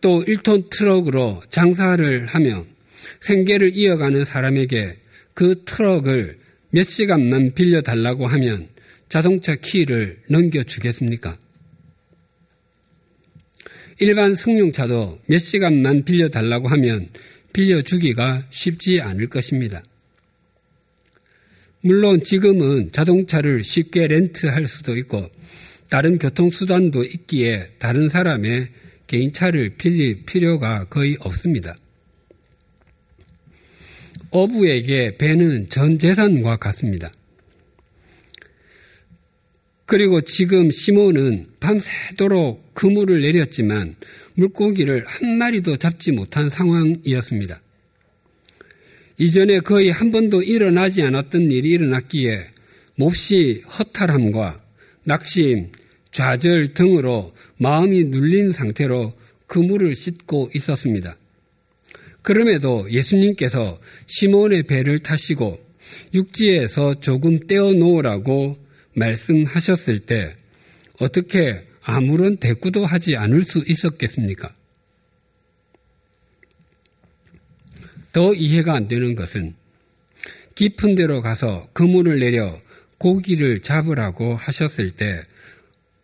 또 0.00 0.24
1톤 0.24 0.70
트럭으로 0.70 1.42
장사를 1.50 2.26
하며 2.26 2.64
생계를 3.20 3.76
이어가는 3.76 4.24
사람에게 4.24 4.96
그 5.34 5.62
트럭을 5.64 6.38
몇 6.70 6.84
시간만 6.84 7.52
빌려달라고 7.54 8.26
하면 8.26 8.68
자동차 9.08 9.54
키를 9.56 10.22
넘겨주겠습니까? 10.28 11.36
일반 14.02 14.34
승용차도 14.34 15.20
몇 15.26 15.38
시간만 15.38 16.04
빌려달라고 16.04 16.68
하면 16.68 17.06
빌려주기가 17.52 18.46
쉽지 18.48 18.98
않을 19.02 19.28
것입니다. 19.28 19.82
물론 21.82 22.22
지금은 22.22 22.92
자동차를 22.92 23.62
쉽게 23.62 24.06
렌트할 24.06 24.66
수도 24.66 24.96
있고 24.96 25.28
다른 25.90 26.18
교통수단도 26.18 27.04
있기에 27.04 27.72
다른 27.78 28.08
사람의 28.08 28.68
개인차를 29.06 29.76
빌릴 29.76 30.24
필요가 30.24 30.84
거의 30.84 31.18
없습니다. 31.20 31.76
어부에게 34.30 35.18
배는 35.18 35.68
전 35.68 35.98
재산과 35.98 36.56
같습니다. 36.56 37.12
그리고 39.84 40.22
지금 40.22 40.70
시몬은 40.70 41.46
밤새도록 41.60 42.69
그물을 42.80 43.20
내렸지만 43.20 43.94
물고기를 44.36 45.04
한 45.06 45.36
마리도 45.36 45.76
잡지 45.76 46.12
못한 46.12 46.48
상황이었습니다. 46.48 47.60
이전에 49.18 49.58
거의 49.58 49.90
한 49.90 50.10
번도 50.10 50.42
일어나지 50.42 51.02
않았던 51.02 51.50
일이 51.50 51.72
일어났기에 51.72 52.42
몹시 52.96 53.62
허탈함과 53.78 54.62
낙심, 55.04 55.72
좌절 56.10 56.72
등으로 56.72 57.34
마음이 57.58 58.04
눌린 58.04 58.52
상태로 58.52 59.12
그물을 59.46 59.94
씻고 59.94 60.48
있었습니다. 60.54 61.18
그럼에도 62.22 62.90
예수님께서 62.90 63.78
시몬의 64.06 64.62
배를 64.62 65.00
타시고 65.00 65.60
육지에서 66.14 67.00
조금 67.00 67.46
떼어 67.46 67.74
놓으라고 67.74 68.56
말씀하셨을 68.94 69.98
때 69.98 70.34
어떻게 70.98 71.68
아무런 71.82 72.36
대꾸도 72.36 72.84
하지 72.84 73.16
않을 73.16 73.42
수 73.42 73.62
있었겠습니까? 73.66 74.54
더 78.12 78.34
이해가 78.34 78.74
안 78.74 78.88
되는 78.88 79.14
것은 79.14 79.54
깊은 80.54 80.94
데로 80.96 81.22
가서 81.22 81.68
그물을 81.72 82.18
내려 82.18 82.60
고기를 82.98 83.60
잡으라고 83.60 84.34
하셨을 84.34 84.90
때 84.90 85.22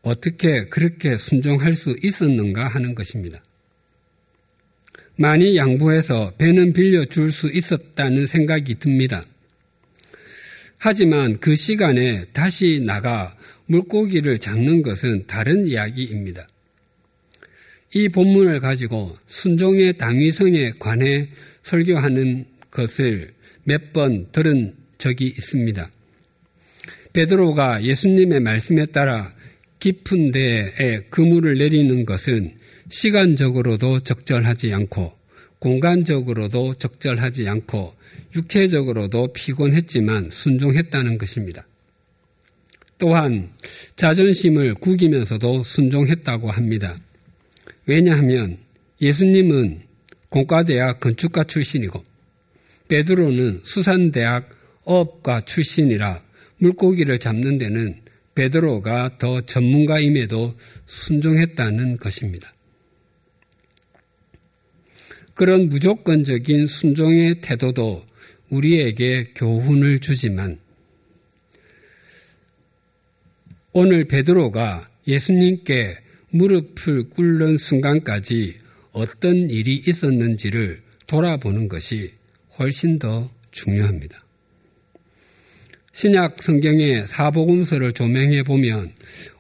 어떻게 0.02 0.66
그렇게 0.68 1.16
순종할 1.16 1.74
수 1.74 1.96
있었는가 2.02 2.68
하는 2.68 2.94
것입니다. 2.94 3.42
많이 5.18 5.56
양보해서 5.56 6.34
배는 6.38 6.72
빌려줄 6.72 7.32
수 7.32 7.48
있었다는 7.48 8.26
생각이 8.26 8.76
듭니다. 8.76 9.24
하지만 10.78 11.38
그 11.40 11.56
시간에 11.56 12.26
다시 12.32 12.80
나가 12.84 13.36
물고기를 13.66 14.38
잡는 14.38 14.83
것은 14.83 15.26
다른 15.26 15.66
이야기입니다. 15.66 16.46
이 17.94 18.09
본문을 18.09 18.61
가지고 18.61 19.16
순종의 19.26 19.96
당위성에 19.98 20.72
관해 20.79 21.29
설교하는 21.62 22.44
것을 22.70 23.33
몇 23.64 23.92
번 23.92 24.31
들은 24.31 24.74
적이 24.98 25.26
있습니다. 25.26 25.90
베드로가 27.12 27.83
예수님의 27.83 28.40
말씀에 28.40 28.87
따라 28.87 29.35
깊은 29.81 30.31
데에 30.33 31.00
그물을 31.11 31.57
내리는 31.59 32.07
것은 32.07 32.55
시간적으로도 32.88 34.00
적절하지 34.00 34.72
않고 34.72 35.14
공간적으로도 35.59 36.74
적절하지 36.74 37.48
않고 37.48 37.94
육체적으로도 38.37 39.33
피곤했지만 39.33 40.31
순종했다는 40.31 41.18
것입니다. 41.18 41.65
또한 42.98 43.52
자존심을 43.96 44.74
구기면서도 44.74 45.62
순종했다고 45.62 46.50
합니다. 46.50 46.96
왜냐하면 47.87 48.59
예수님은 49.00 49.82
공과대학 50.28 51.00
건축가 51.00 51.44
출신이고 51.44 52.02
베드로는 52.88 53.61
수산대학 53.64 54.48
어업가 54.85 55.44
출신이라 55.44 56.22
물고기를 56.59 57.18
잡는 57.18 57.59
데는 57.59 57.96
베드로가 58.35 59.18
더 59.18 59.40
전문가임에도 59.40 60.54
순종했다는 60.87 61.96
것입니다. 61.96 62.52
그런 65.35 65.68
무조건적인 65.68 66.66
순종의 66.66 67.40
태도도 67.40 68.06
우리에게 68.48 69.32
교훈을 69.35 70.00
주지만 70.00 70.59
오늘 73.78 74.06
베드로가 74.06 74.88
예수님께 75.06 75.98
무릎을 76.30 77.10
꿇는 77.10 77.58
순간까지 77.58 78.54
어떤 78.92 79.50
일이 79.50 79.82
있었는지를 79.86 80.80
돌아보는 81.06 81.68
것이 81.68 82.12
훨씬 82.58 82.98
더 82.98 83.30
중요합니다. 83.50 84.18
신약 85.92 86.42
성경의 86.42 87.06
사복음서를 87.06 87.92
조명해 87.92 88.44
보면 88.44 88.94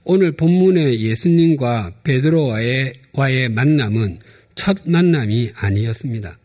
오늘 0.04 0.32
본문의 0.32 1.00
예수님과 1.00 2.00
베드로와의 2.04 2.92
와의 3.14 3.48
만남은 3.48 4.18
첫 4.54 4.76
만남이 4.84 5.52
아니었습니다. 5.54 6.38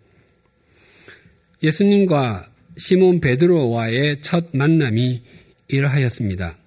예수님과 1.62 2.54
시몬 2.77 3.19
베드로와의 3.19 4.21
첫 4.21 4.51
만남이 4.54 5.23
이러하였습니다. 5.67 6.61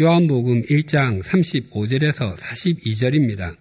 요한복음 0.00 0.62
1장 0.62 1.22
35절에서 1.22 2.36
42절입니다. 2.36 3.56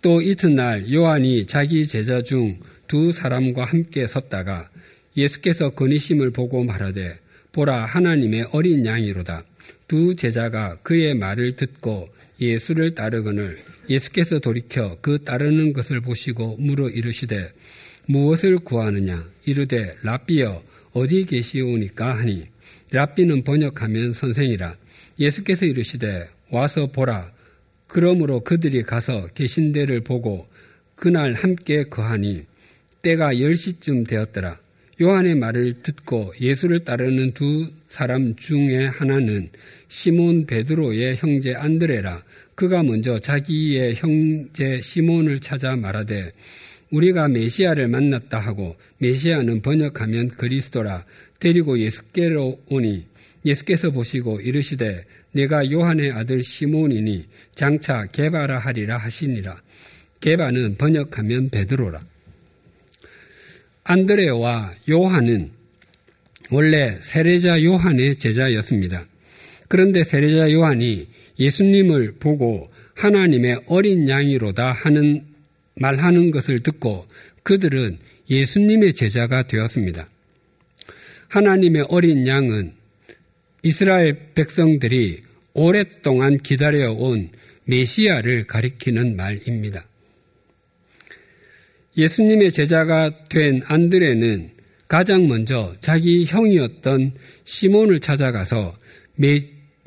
또 0.00 0.20
이튿날 0.20 0.92
요한이 0.92 1.46
자기 1.46 1.86
제자 1.86 2.22
중 2.22 2.58
두 2.92 3.10
사람과 3.10 3.64
함께 3.64 4.06
섰다가 4.06 4.68
예수께서 5.16 5.70
건의심을 5.70 6.30
보고 6.30 6.62
말하되 6.62 7.18
보라 7.52 7.86
하나님의 7.86 8.48
어린 8.52 8.84
양이로다. 8.84 9.44
두 9.88 10.14
제자가 10.14 10.76
그의 10.82 11.14
말을 11.14 11.56
듣고 11.56 12.10
예수를 12.38 12.94
따르거늘 12.94 13.56
예수께서 13.88 14.40
돌이켜 14.40 14.98
그 15.00 15.24
따르는 15.24 15.72
것을 15.72 16.02
보시고 16.02 16.58
물어 16.58 16.90
이르시되 16.90 17.50
무엇을 18.08 18.58
구하느냐 18.58 19.26
이르되 19.46 19.96
라비여 20.02 20.62
어디 20.92 21.24
계시오니까 21.24 22.18
하니 22.18 22.48
라비는 22.90 23.44
번역하면 23.44 24.12
선생이라 24.12 24.74
예수께서 25.18 25.66
이르시되 25.66 26.28
와서 26.50 26.86
보라. 26.86 27.32
그러므로 27.88 28.40
그들이 28.40 28.82
가서 28.82 29.28
계신 29.34 29.72
데를 29.72 30.00
보고 30.00 30.46
그날 30.94 31.34
함께 31.34 31.84
거하니 31.84 32.44
때가 33.02 33.34
10시쯤 33.34 34.08
되었더라. 34.08 34.58
요한의 35.00 35.34
말을 35.34 35.82
듣고 35.82 36.32
예수를 36.40 36.80
따르는 36.80 37.32
두 37.32 37.70
사람 37.88 38.34
중에 38.36 38.86
하나는 38.86 39.50
시몬 39.88 40.46
베드로의 40.46 41.16
형제 41.16 41.54
안드레라. 41.54 42.22
그가 42.54 42.82
먼저 42.82 43.18
자기의 43.18 43.96
형제 43.96 44.80
시몬을 44.80 45.40
찾아 45.40 45.76
말하되 45.76 46.32
우리가 46.90 47.28
메시아를 47.28 47.88
만났다 47.88 48.38
하고 48.38 48.76
메시아는 48.98 49.62
번역하면 49.62 50.28
그리스도라 50.28 51.04
데리고 51.42 51.76
예수께로 51.76 52.60
오니 52.68 53.04
예수께서 53.44 53.90
보시고 53.90 54.40
이르시되 54.40 55.04
내가 55.32 55.68
요한의 55.68 56.12
아들 56.12 56.40
시몬이니 56.40 57.24
장차 57.56 58.06
개바라 58.06 58.60
하리라 58.60 58.96
하시니라. 58.96 59.60
개바는 60.20 60.76
번역하면 60.76 61.50
베드로라. 61.50 62.00
안드레와 63.82 64.72
요한은 64.88 65.50
원래 66.52 66.96
세례자 67.00 67.64
요한의 67.64 68.20
제자였습니다. 68.20 69.04
그런데 69.66 70.04
세례자 70.04 70.52
요한이 70.52 71.08
예수님을 71.40 72.18
보고 72.20 72.70
하나님의 72.94 73.62
어린 73.66 74.08
양이로다 74.08 74.70
하는 74.70 75.24
말하는 75.74 76.30
것을 76.30 76.62
듣고 76.62 77.08
그들은 77.42 77.98
예수님의 78.30 78.94
제자가 78.94 79.48
되었습니다. 79.48 80.11
하나님의 81.32 81.86
어린 81.88 82.26
양은 82.26 82.72
이스라엘 83.62 84.34
백성들이 84.34 85.22
오랫동안 85.54 86.36
기다려온 86.36 87.30
메시아를 87.64 88.44
가리키는 88.44 89.16
말입니다. 89.16 89.86
예수님의 91.96 92.52
제자가 92.52 93.24
된 93.30 93.62
안드레는 93.64 94.50
가장 94.88 95.26
먼저 95.26 95.72
자기 95.80 96.26
형이었던 96.26 97.12
시몬을 97.44 98.00
찾아가서 98.00 98.76
메, 99.16 99.38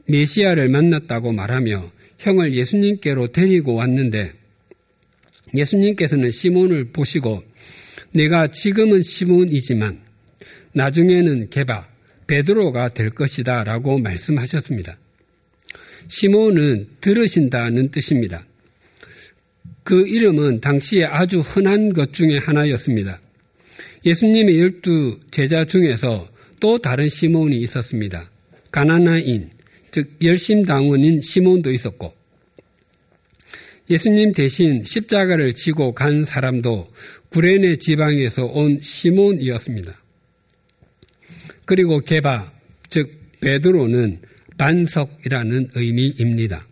메시아를 0.07 0.69
만났다고 0.69 1.31
말하며 1.31 1.91
형을 2.17 2.55
예수님께로 2.55 3.27
데리고 3.27 3.75
왔는데 3.75 4.33
예수님께서는 5.53 6.31
시몬을 6.31 6.85
보시고 6.85 7.43
내가 8.13 8.47
지금은 8.47 9.03
시몬이지만 9.03 10.04
나중에는 10.75 11.49
개바 11.49 11.87
베드로가 12.27 12.89
될 12.89 13.09
것이다 13.09 13.63
라고 13.63 13.97
말씀하셨습니다. 13.97 14.97
시몬은 16.07 16.87
들으신다는 17.01 17.89
뜻입니다. 17.91 18.45
그 19.83 20.07
이름은 20.07 20.61
당시에 20.61 21.05
아주 21.05 21.39
흔한 21.39 21.93
것 21.93 22.13
중에 22.13 22.37
하나였습니다. 22.37 23.21
예수님의 24.05 24.59
열두 24.59 25.19
제자 25.31 25.63
중에서 25.63 26.29
또 26.59 26.77
다른 26.77 27.07
시몬이 27.07 27.57
있었습니다. 27.61 28.29
가나나인, 28.71 29.49
즉 29.91 30.11
열심당원인 30.21 31.21
시몬도 31.21 31.71
있었고 31.71 32.13
예수님 33.89 34.33
대신 34.33 34.83
십자가를 34.83 35.53
지고 35.53 35.93
간 35.93 36.25
사람도 36.25 36.89
구레네 37.29 37.77
지방에서 37.77 38.45
온 38.45 38.79
시몬이었습니다. 38.81 40.04
그리고 41.65 41.99
게바, 41.99 42.51
즉 42.89 43.09
베드로는 43.41 44.19
반석이라는 44.57 45.69
의미입니다. 45.75 46.65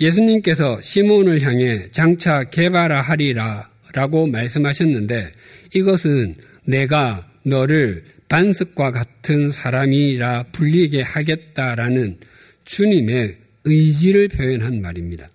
예수님께서 0.00 0.80
시몬을 0.80 1.40
향해 1.42 1.88
장차 1.92 2.44
개발하 2.44 3.00
하리라 3.00 3.70
라고 3.92 4.26
말씀하셨는데 4.26 5.32
이것은 5.74 6.34
내가 6.64 7.30
너를 7.44 8.04
반석과 8.28 8.90
같은 8.90 9.52
사람이라 9.52 10.46
불리게 10.52 11.02
하겠다라는 11.02 12.18
주님의 12.64 13.36
의지를 13.64 14.28
표현한 14.28 14.80
말입니다. 14.80 15.28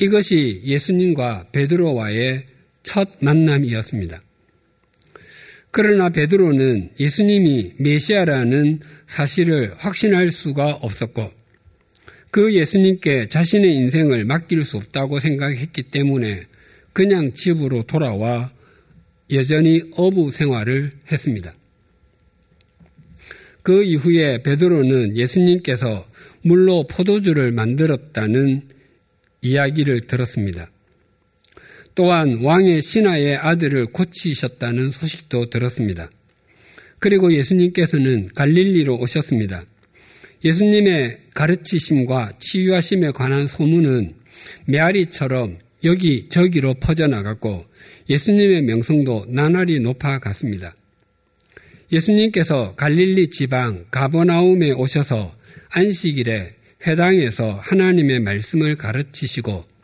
이것이 0.00 0.62
예수님과 0.64 1.48
베드로와의 1.52 2.46
첫 2.82 3.10
만남이었습니다. 3.20 4.22
그러나 5.80 6.08
베드로는 6.08 6.90
예수님이 6.98 7.74
메시아라는 7.78 8.80
사실을 9.06 9.74
확신할 9.76 10.32
수가 10.32 10.72
없었고 10.72 11.30
그 12.32 12.52
예수님께 12.52 13.28
자신의 13.28 13.76
인생을 13.76 14.24
맡길 14.24 14.64
수 14.64 14.78
없다고 14.78 15.20
생각했기 15.20 15.84
때문에 15.84 16.46
그냥 16.92 17.32
집으로 17.32 17.84
돌아와 17.84 18.50
여전히 19.30 19.82
어부 19.92 20.32
생활을 20.32 20.90
했습니다. 21.12 21.54
그 23.62 23.84
이후에 23.84 24.42
베드로는 24.42 25.16
예수님께서 25.16 26.08
물로 26.42 26.88
포도주를 26.88 27.52
만들었다는 27.52 28.62
이야기를 29.42 30.08
들었습니다. 30.08 30.68
또한 31.98 32.38
왕의 32.42 32.80
신하의 32.80 33.38
아들을 33.38 33.86
고치셨다는 33.86 34.92
소식도 34.92 35.50
들었습니다. 35.50 36.08
그리고 37.00 37.32
예수님께서는 37.32 38.28
갈릴리로 38.36 38.96
오셨습니다. 39.00 39.64
예수님의 40.44 41.18
가르치심과 41.34 42.34
치유하심에 42.38 43.10
관한 43.10 43.48
소문은 43.48 44.14
메아리처럼 44.66 45.58
여기 45.82 46.28
저기로 46.28 46.74
퍼져나갔고 46.74 47.64
예수님의 48.08 48.62
명성도 48.62 49.26
나날이 49.28 49.80
높아갔습니다. 49.80 50.76
예수님께서 51.90 52.76
갈릴리 52.76 53.30
지방 53.30 53.86
가버나움에 53.90 54.70
오셔서 54.70 55.34
안식일에 55.70 56.54
회당에서 56.86 57.58
하나님의 57.60 58.20
말씀을 58.20 58.76
가르치시고 58.76 59.77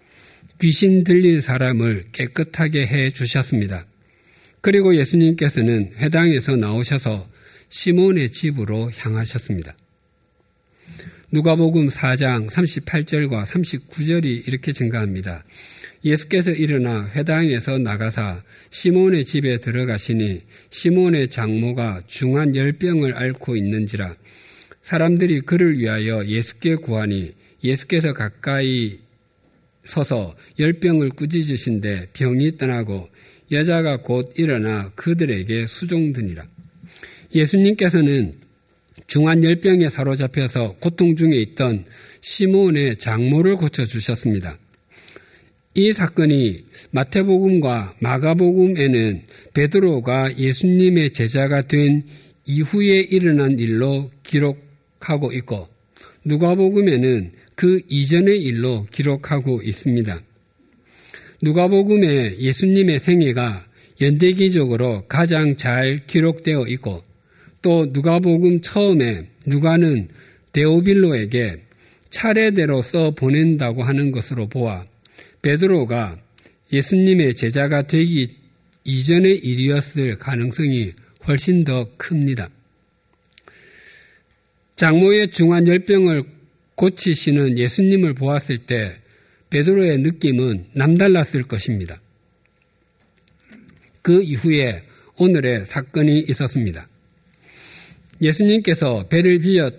귀신 0.61 1.05
들린 1.05 1.41
사람을 1.41 2.05
깨끗하게 2.13 2.87
해 2.87 3.11
주셨습니다. 3.11 3.87
그리고 4.61 4.97
예수님께서는 4.97 5.93
회당에서 5.97 6.57
나오셔서 6.57 7.29
시몬의 7.69 8.31
집으로 8.31 8.91
향하셨습니다. 8.97 9.77
누가복음 11.33 11.89
4장 11.89 12.49
38절과 12.49 13.45
39절이 13.45 14.47
이렇게 14.47 14.73
증가합니다. 14.73 15.45
예수께서 16.05 16.51
일어나 16.51 17.09
회당에서 17.09 17.79
나가사 17.79 18.43
시몬의 18.71 19.25
집에 19.25 19.59
들어가시니 19.59 20.43
시몬의 20.71 21.29
장모가 21.29 22.03
중한 22.07 22.55
열병을 22.55 23.17
앓고 23.17 23.57
있는지라 23.57 24.15
사람들이 24.83 25.41
그를 25.41 25.79
위하여 25.79 26.25
예수께 26.27 26.77
구하니 26.77 27.33
예수께서 27.65 28.13
가까이 28.13 28.99
서서 29.85 30.37
열병을 30.59 31.11
꾸짖으신데 31.11 32.09
병이 32.13 32.57
떠나고 32.57 33.09
여자가 33.51 33.99
곧 33.99 34.33
일어나 34.37 34.91
그들에게 34.95 35.67
수종드니라. 35.67 36.47
예수님께서는 37.35 38.35
중한 39.07 39.45
열병에 39.45 39.89
사로잡혀서 39.89 40.77
고통 40.81 41.15
중에 41.17 41.37
있던 41.37 41.85
시몬의 42.21 42.97
장모를 42.97 43.57
고쳐주셨습니다. 43.57 44.59
이 45.75 45.93
사건이 45.93 46.65
마태복음과 46.93 47.97
마가복음에는 47.99 49.23
베드로가 49.55 50.39
예수님의 50.39 51.11
제자가 51.11 51.63
된 51.63 52.05
이후에 52.47 53.01
일어난 53.01 53.59
일로 53.59 54.11
기록하고 54.23 55.33
있고 55.33 55.69
누가복음에는 56.25 57.33
그 57.55 57.81
이전의 57.89 58.41
일로 58.43 58.87
기록하고 58.93 59.63
있습니다. 59.63 60.21
누가복음에 61.43 62.39
예수님의 62.39 63.01
생애가 63.01 63.67
연대기적으로 64.01 65.05
가장 65.07 65.57
잘 65.57 66.07
기록되어 66.07 66.67
있고 66.69 67.03
또 67.63 67.87
누가복음 67.87 68.61
처음에 68.61 69.23
누가는 69.47 70.09
데오빌로에게 70.53 71.63
차례대로 72.11 72.83
써 72.83 73.11
보낸다고 73.13 73.83
하는 73.83 74.13
것으로 74.13 74.49
보아 74.49 74.85
베드로가 75.43 76.19
예수님의 76.73 77.35
제자가 77.35 77.83
되기 77.83 78.29
이전의 78.85 79.39
일이었을 79.39 80.17
가능성이 80.17 80.93
훨씬 81.27 81.65
더 81.65 81.89
큽니다. 81.97 82.49
장모의 84.77 85.31
중한 85.31 85.67
열병을 85.67 86.25
고치시는 86.77 87.59
예수님을 87.59 88.15
보았을 88.15 88.59
때 88.59 88.97
베드로의 89.51 89.99
느낌은 89.99 90.67
남달랐을 90.73 91.45
것입니다. 91.45 92.01
그 94.03 94.23
이후에 94.23 94.83
오늘의 95.17 95.67
사건이 95.67 96.27
있었습니다. 96.29 96.89
예수님께서 98.21 99.07
배를 99.09 99.39
비어 99.41 99.71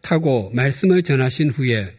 타고 0.00 0.50
말씀을 0.54 1.02
전하신 1.02 1.50
후에 1.50 1.94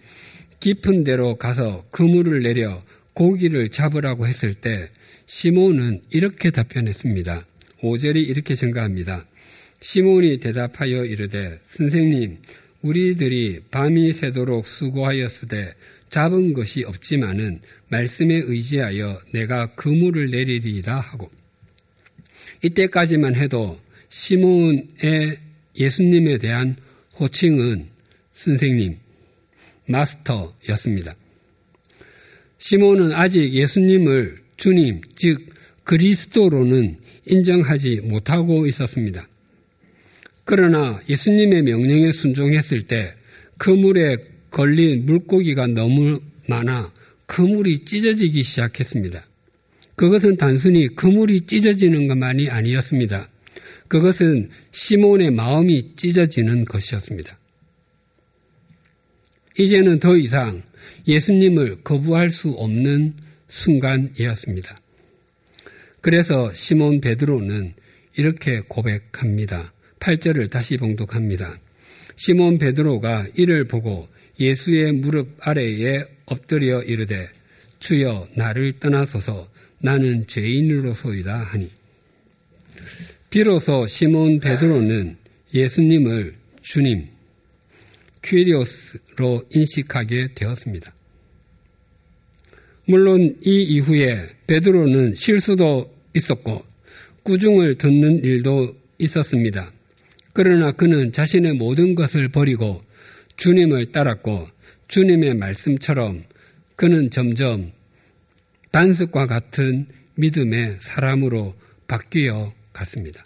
깊은 0.60 1.04
데로 1.04 1.36
가서 1.36 1.86
그물을 1.92 2.42
내려 2.42 2.84
고기를 3.14 3.70
잡으라고 3.70 4.28
했을 4.28 4.54
때 4.54 4.90
시몬은 5.26 6.02
이렇게 6.10 6.52
답변했습니다. 6.52 7.46
5절이 7.82 8.18
이렇게 8.18 8.56
증가합니다. 8.56 9.26
시몬이 9.80 10.40
대답하여 10.40 11.06
이르되 11.06 11.60
선생님 11.68 12.40
우리들이 12.86 13.62
밤이 13.72 14.14
새도록 14.14 14.66
수고하였으되 14.66 15.74
잡은 16.10 16.54
것이 16.54 16.84
없지만은 16.84 17.62
말씀에 17.90 18.36
의지하여 18.46 19.20
내가 19.32 19.74
그물을 19.74 20.30
내리리라 20.30 21.00
하고 21.00 21.32
이때까지만 22.64 23.36
해도 23.36 23.80
시몬의 24.10 25.40
예수님에 25.78 26.38
대한 26.38 26.76
호칭은 27.20 27.88
선생님, 28.34 28.98
마스터였습니다. 29.88 31.16
시몬은 32.58 33.14
아직 33.14 33.54
예수님을 33.54 34.38
주님, 34.58 35.02
즉 35.16 35.54
그리스도로는 35.84 36.98
인정하지 37.26 38.02
못하고 38.02 38.68
있었습니다. 38.68 39.28
그러나 40.46 41.02
예수님의 41.10 41.64
명령에 41.64 42.12
순종했을 42.12 42.84
때 42.84 43.14
그물에 43.58 44.18
걸린 44.52 45.06
물고기가 45.06 45.68
너무 45.68 46.22
많아 46.48 46.94
그물이 47.26 47.86
찢어지기 47.86 48.44
시작했습니다. 48.44 49.26
그것은 49.96 50.36
단순히 50.38 50.88
그물이 50.88 51.42
찢어지는 51.42 52.08
것만이 52.08 52.50
아니었습니다. 52.50 53.30
그것은 53.88 54.50
시몬의 54.72 55.32
마음이 55.32 55.96
찢어지는 55.96 56.66
것이었습니다. 56.66 57.36
이제는 59.58 60.00
더 60.00 60.18
이상 60.18 60.62
예수님을 61.08 61.84
거부할 61.84 62.30
수 62.30 62.50
없는 62.52 63.14
순간이었습니다. 63.48 64.78
그래서 66.02 66.52
시몬 66.54 67.02
베드로는 67.02 67.74
이렇게 68.18 68.62
고백합니다. 68.68 69.72
8절을 70.06 70.52
다시 70.52 70.78
봉독합니다. 70.78 71.60
시몬 72.16 72.60
베드로가 72.60 73.26
이를 73.34 73.64
보고 73.66 74.08
예수의 74.40 74.94
무릎 74.94 75.36
아래에 75.40 76.06
엎드려 76.26 76.84
이르되 76.84 77.28
주여 77.80 78.28
나를 78.36 78.74
떠나소서 78.74 79.50
나는 79.80 80.28
죄인으로소이다 80.28 81.36
하니 81.36 81.72
비로소 83.32 83.88
시몬 83.88 84.40
베드로는 84.40 85.18
예수님을 85.56 86.36
주님 86.62 87.08
퀴리오스로 88.24 89.44
인식하게 89.50 90.30
되었습니다. 90.36 90.94
물론 92.88 93.36
이 93.42 93.64
이후에 93.64 94.30
베드로는 94.46 95.16
실수도 95.16 95.92
있었고 96.14 96.64
꾸중을 97.24 97.80
듣는 97.80 98.24
일도 98.24 98.76
있었습니다. 99.00 99.75
그러나 100.36 100.74
그는 100.74 101.14
자신의 101.14 101.54
모든 101.54 101.96
것을 101.96 102.28
버리고 102.28 102.84
주님을 103.38 103.94
따랐고 103.94 104.50
주님의 104.90 105.36
말씀처럼 105.36 106.26
그는 106.76 107.10
점점 107.10 107.72
반석과 108.74 109.28
같은 109.28 109.88
믿음의 110.16 110.80
사람으로 110.82 111.56
바뀌어 111.88 112.54
갔습니다. 112.74 113.24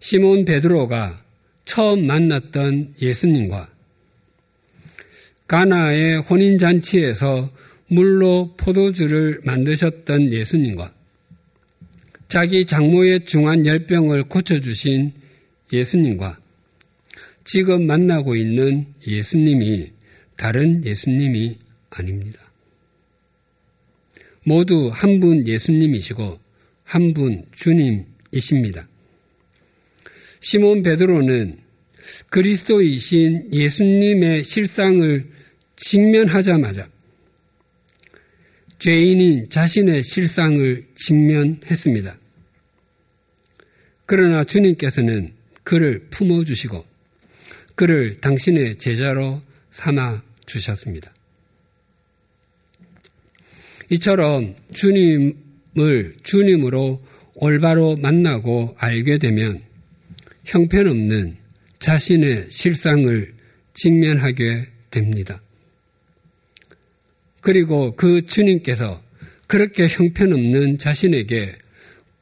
시몬 0.00 0.46
베드로가 0.46 1.22
처음 1.64 2.04
만났던 2.04 2.96
예수님과 3.00 3.70
가나의 5.46 6.22
혼인 6.22 6.58
잔치에서 6.58 7.52
물로 7.86 8.56
포도주를 8.56 9.42
만드셨던 9.44 10.32
예수님과 10.32 10.92
자기 12.32 12.64
장모의 12.64 13.26
중한 13.26 13.66
열병을 13.66 14.22
고쳐주신 14.22 15.12
예수님과 15.70 16.38
지금 17.44 17.86
만나고 17.86 18.36
있는 18.36 18.86
예수님이 19.06 19.90
다른 20.38 20.82
예수님이 20.82 21.58
아닙니다. 21.90 22.40
모두 24.46 24.90
한 24.94 25.20
분 25.20 25.46
예수님이시고 25.46 26.40
한 26.84 27.12
분 27.12 27.44
주님이십니다. 27.52 28.88
시몬 30.40 30.82
베드로는 30.82 31.58
그리스도이신 32.30 33.52
예수님의 33.52 34.42
실상을 34.44 35.30
직면하자마자 35.76 36.88
죄인인 38.78 39.50
자신의 39.50 40.02
실상을 40.02 40.86
직면했습니다. 40.94 42.21
그러나 44.14 44.44
주님께서는 44.44 45.32
그를 45.64 46.06
품어주시고 46.10 46.84
그를 47.74 48.14
당신의 48.16 48.76
제자로 48.76 49.40
삼아 49.70 50.22
주셨습니다. 50.44 51.10
이처럼 53.88 54.54
주님을 54.74 56.16
주님으로 56.24 57.02
올바로 57.36 57.96
만나고 57.96 58.76
알게 58.78 59.16
되면 59.16 59.62
형편없는 60.44 61.38
자신의 61.78 62.50
실상을 62.50 63.32
직면하게 63.72 64.68
됩니다. 64.90 65.40
그리고 67.40 67.96
그 67.96 68.26
주님께서 68.26 69.02
그렇게 69.46 69.88
형편없는 69.88 70.76
자신에게 70.76 71.61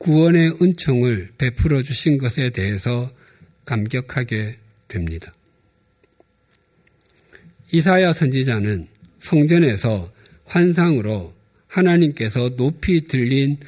구원의 0.01 0.57
은총을 0.63 1.29
베풀어 1.37 1.83
주신 1.83 2.17
것에 2.17 2.49
대해서 2.49 3.13
감격하게 3.67 4.57
됩니다. 4.89 5.31
이사야 7.71 8.15
선지자는 8.15 8.87
성전에서 9.19 10.11
환상으로 10.47 11.35
하나님께서 11.67 12.57
높이 12.57 13.07
들린 13.07 13.59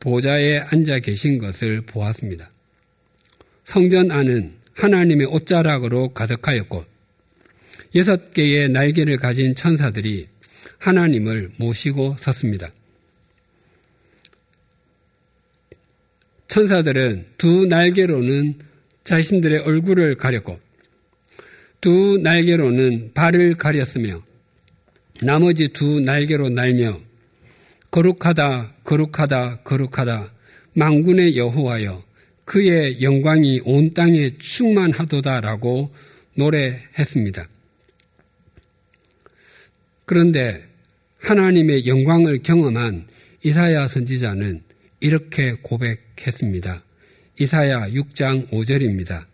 보좌에 0.00 0.58
앉아 0.58 0.98
계신 0.98 1.38
것을 1.38 1.82
보았습니다. 1.82 2.50
성전 3.64 4.10
안은 4.10 4.54
하나님의 4.74 5.28
옷자락으로 5.28 6.08
가득하였고 6.08 6.84
여섯 7.94 8.34
개의 8.34 8.68
날개를 8.70 9.18
가진 9.18 9.54
천사들이 9.54 10.26
하나님을 10.78 11.52
모시고 11.56 12.16
섰습니다. 12.18 12.72
천사들은 16.52 17.24
두 17.38 17.64
날개로는 17.64 18.58
자신들의 19.04 19.60
얼굴을 19.60 20.16
가렸고 20.16 20.60
두 21.80 22.20
날개로는 22.22 23.12
발을 23.14 23.54
가렸으며 23.54 24.22
나머지 25.22 25.68
두 25.68 26.00
날개로 26.00 26.50
날며 26.50 27.00
거룩하다 27.90 28.74
거룩하다 28.84 29.60
거룩하다 29.64 30.30
망군의 30.74 31.38
여호와여 31.38 32.04
그의 32.44 33.00
영광이 33.00 33.62
온 33.64 33.94
땅에 33.94 34.36
충만하도다라고 34.36 35.90
노래했습니다. 36.34 37.48
그런데 40.04 40.68
하나님의 41.18 41.86
영광을 41.86 42.42
경험한 42.42 43.06
이사야 43.42 43.88
선지자는 43.88 44.60
이렇게 45.00 45.56
고백 45.62 46.11
했습니다. 46.26 46.82
이사야 47.40 47.90
6장 47.90 48.48
5절입니다. 48.50 49.24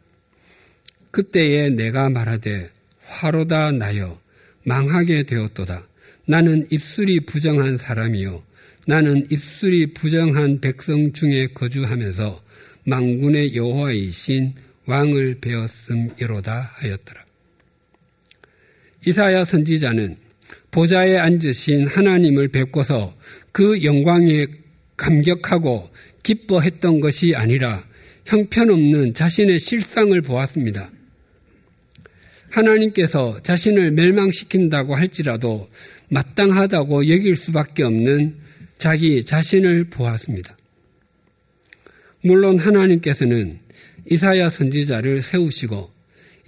그때에 1.10 1.70
내가 1.70 2.08
말하되 2.08 2.70
화로다 3.04 3.72
나여 3.72 4.20
망하게 4.64 5.24
되었도다. 5.24 5.86
나는 6.26 6.66
입술이 6.70 7.20
부정한 7.20 7.78
사람이요. 7.78 8.42
나는 8.86 9.26
입술이 9.30 9.94
부정한 9.94 10.60
백성 10.60 11.12
중에 11.12 11.48
거주하면서 11.48 12.42
망군의 12.84 13.54
여호와이신 13.54 14.54
왕을 14.86 15.38
배웠음이로다 15.40 16.72
하였더라. 16.74 17.24
이사야 19.06 19.44
선지자는 19.44 20.16
보좌에 20.70 21.18
앉으신 21.18 21.86
하나님을 21.86 22.48
뵙고서 22.48 23.16
그 23.52 23.82
영광에 23.84 24.46
감격하고 24.96 25.90
기뻐했던 26.22 27.00
것이 27.00 27.34
아니라 27.34 27.84
형편없는 28.26 29.14
자신의 29.14 29.58
실상을 29.58 30.20
보았습니다. 30.20 30.90
하나님께서 32.50 33.40
자신을 33.42 33.92
멸망시킨다고 33.92 34.94
할지라도 34.94 35.68
마땅하다고 36.10 37.08
여길 37.08 37.36
수밖에 37.36 37.82
없는 37.82 38.36
자기 38.78 39.24
자신을 39.24 39.84
보았습니다. 39.84 40.56
물론 42.22 42.58
하나님께서는 42.58 43.60
이사야 44.10 44.48
선지자를 44.48 45.22
세우시고 45.22 45.90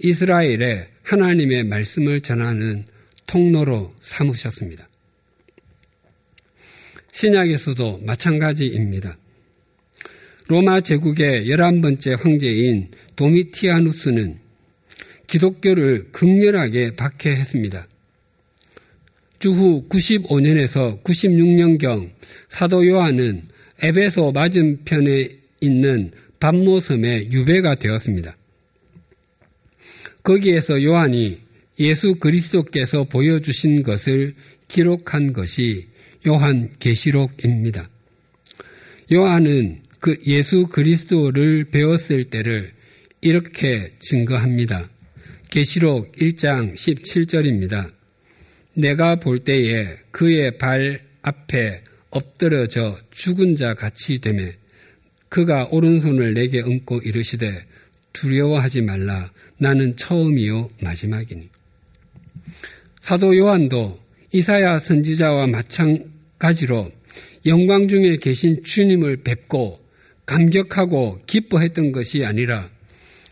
이스라엘에 0.03 0.87
하나님의 1.03 1.65
말씀을 1.65 2.21
전하는 2.21 2.85
통로로 3.27 3.93
삼으셨습니다. 4.01 4.87
신약에서도 7.11 7.99
마찬가지입니다. 8.03 9.17
로마 10.51 10.81
제국의 10.81 11.45
11번째 11.45 12.21
황제인 12.21 12.89
도미티아누스는 13.15 14.37
기독교를 15.27 16.11
극렬하게 16.11 16.97
박해했습니다. 16.97 17.87
주후 19.39 19.87
95년에서 19.87 21.01
96년경 21.05 22.09
사도 22.49 22.85
요한은 22.85 23.43
에베소 23.81 24.33
맞은편에 24.33 25.29
있는 25.61 26.11
반모섬의 26.41 27.31
유배가 27.31 27.75
되었습니다. 27.75 28.35
거기에서 30.21 30.83
요한이 30.83 31.39
예수 31.79 32.15
그리스도께서 32.15 33.05
보여주신 33.05 33.83
것을 33.83 34.33
기록한 34.67 35.31
것이 35.31 35.85
요한 36.27 36.71
계시록입니다. 36.77 37.89
요한은 39.13 39.80
그 40.01 40.19
예수 40.25 40.65
그리스도를 40.65 41.65
배웠을 41.65 42.23
때를 42.23 42.73
이렇게 43.21 43.93
증거합니다. 43.99 44.89
계시록 45.51 46.13
1장 46.13 46.73
17절입니다. 46.73 47.91
내가 48.73 49.17
볼 49.17 49.39
때에 49.39 49.95
그의 50.09 50.57
발 50.57 51.01
앞에 51.21 51.83
엎드려져 52.09 52.97
죽은 53.11 53.55
자 53.55 53.75
같이 53.75 54.19
되매 54.19 54.55
그가 55.29 55.67
오른손을 55.71 56.33
내게 56.33 56.61
얹고 56.61 57.01
이르시되 57.05 57.63
두려워하지 58.11 58.81
말라 58.81 59.31
나는 59.59 59.95
처음이요 59.97 60.71
마지막이니 60.81 61.47
사도 63.01 63.37
요한도 63.37 63.99
이사야 64.31 64.79
선지자와 64.79 65.45
마찬가지로 65.45 66.91
영광 67.45 67.87
중에 67.87 68.17
계신 68.17 68.63
주님을 68.63 69.17
뵙고 69.17 69.81
감격하고 70.31 71.19
기뻐했던 71.27 71.91
것이 71.91 72.23
아니라 72.23 72.69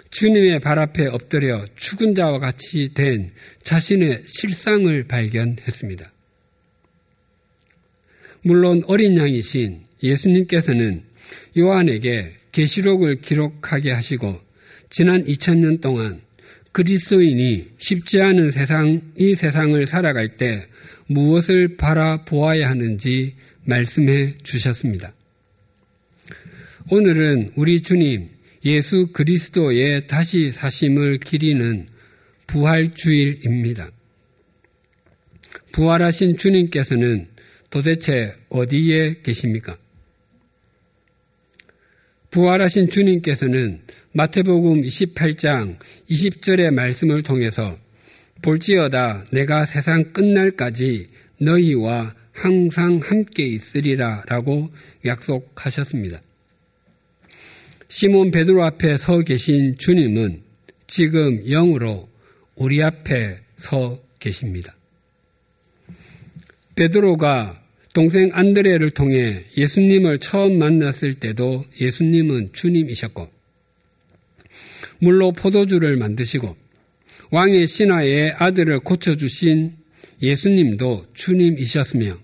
주님의 0.09 0.59
발 0.59 0.79
앞에 0.79 1.07
엎드려 1.07 1.65
죽은 1.75 2.13
자와 2.13 2.39
같이 2.39 2.93
된 2.93 3.31
자신의 3.63 4.23
실상을 4.25 5.07
발견했습니다. 5.07 6.11
물론 8.41 8.83
어린 8.87 9.17
양이신 9.17 9.83
예수님께서는 10.03 11.03
요한에게 11.57 12.33
계시록을 12.51 13.21
기록하게 13.21 13.91
하시고 13.91 14.41
지난 14.89 15.23
2000년 15.23 15.79
동안 15.79 16.21
그리스도인이 16.73 17.67
쉽지 17.77 18.21
않은 18.21 18.51
세상, 18.51 19.01
이 19.15 19.35
세상을 19.35 19.85
살아갈 19.87 20.35
때 20.35 20.65
무엇을 21.07 21.77
바라보아야 21.77 22.69
하는지 22.69 23.35
말씀해 23.63 24.39
주셨습니다. 24.43 25.13
오늘은 26.91 27.51
우리 27.55 27.81
주님 27.81 28.29
예수 28.65 29.09
그리스도의 29.13 30.07
다시 30.07 30.51
사심을 30.51 31.19
기리는 31.19 31.85
부활주일입니다. 32.47 33.91
부활하신 35.71 36.37
주님께서는 36.37 37.27
도대체 37.69 38.33
어디에 38.49 39.21
계십니까? 39.21 39.77
부활하신 42.31 42.89
주님께서는 42.89 43.81
마태복음 44.13 44.81
28장 44.81 45.77
20절의 46.09 46.73
말씀을 46.73 47.21
통해서 47.21 47.77
볼지어다 48.41 49.25
내가 49.29 49.65
세상 49.65 50.11
끝날까지 50.11 51.07
너희와 51.39 52.15
항상 52.31 52.99
함께 53.03 53.43
있으리라 53.45 54.23
라고 54.27 54.71
약속하셨습니다. 55.05 56.21
시몬 57.89 58.29
베드로 58.29 58.63
앞에 58.63 58.97
서 58.97 59.19
계신 59.21 59.75
주님은 59.75 60.43
지금 60.85 61.43
영으로 61.43 62.07
우리 62.55 62.83
앞에 62.83 63.39
서 63.57 63.99
계십니다. 64.19 64.75
베드로가 66.75 67.59
동생 67.93 68.29
안드레를 68.31 68.91
통해 68.91 69.43
예수님을 69.57 70.19
처음 70.19 70.59
만났을 70.59 71.15
때도 71.15 71.65
예수님은 71.81 72.51
주님이셨고 72.53 73.27
물로 74.99 75.31
포도주를 75.31 75.97
만드시고 75.97 76.55
왕의 77.31 77.65
신하의 77.65 78.33
아들을 78.37 78.79
고쳐주신 78.81 79.73
예수님도 80.21 81.07
주님이셨으며 81.15 82.17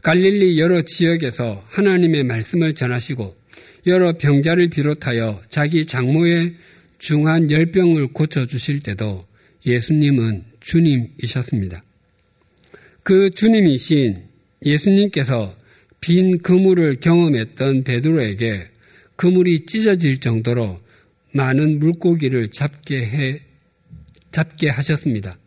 갈릴리 0.00 0.58
여러 0.58 0.80
지역에서 0.80 1.62
하나님의 1.68 2.24
말씀을 2.24 2.74
전하시고 2.74 3.41
여러 3.86 4.16
병자를 4.16 4.68
비롯하여 4.68 5.42
자기 5.48 5.86
장모의 5.86 6.54
중한 6.98 7.50
열병을 7.50 8.08
고쳐주실 8.12 8.80
때도 8.80 9.26
예수님은 9.66 10.44
주님이셨습니다. 10.60 11.82
그 13.02 13.30
주님이신 13.30 14.22
예수님께서 14.64 15.56
빈 16.00 16.38
그물을 16.38 17.00
경험했던 17.00 17.82
베드로에게 17.82 18.68
그물이 19.16 19.66
찢어질 19.66 20.18
정도로 20.18 20.80
많은 21.32 21.78
물고기를 21.80 22.50
잡게 22.50 23.04
해 23.04 23.40
잡게 24.30 24.68
하셨습니다. 24.68 25.38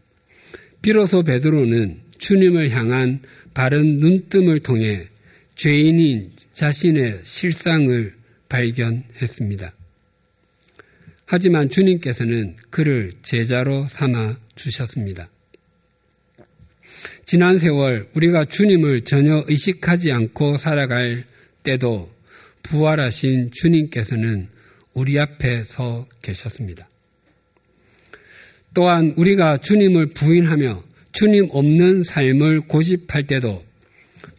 비로소 0.82 1.24
베드로는 1.24 2.00
주님을 2.18 2.70
향한 2.72 3.22
바른 3.54 4.00
눈뜸을 4.00 4.60
통해 4.60 5.08
죄인인 5.56 6.32
자신의 6.54 7.22
실상을 7.24 8.14
발견했습니다. 8.50 9.74
하지만 11.26 11.70
주님께서는 11.70 12.56
그를 12.70 13.14
제자로 13.24 13.88
삼아 13.90 14.38
주셨습니다. 14.56 15.30
지난 17.26 17.58
세월 17.58 18.08
우리가 18.14 18.46
주님을 18.46 19.02
전혀 19.02 19.44
의식하지 19.48 20.12
않고 20.12 20.58
살아갈 20.58 21.26
때도 21.64 22.14
부활하신 22.62 23.52
주님께서는 23.52 24.48
우리 24.94 25.20
앞에 25.20 25.66
서 25.66 26.08
계셨습니다. 26.22 26.88
또한 28.74 29.14
우리가 29.18 29.58
주님을 29.58 30.08
부인하며 30.08 30.84
주님 31.12 31.48
없는 31.52 32.04
삶을 32.04 32.62
고집할 32.62 33.26
때도 33.26 33.64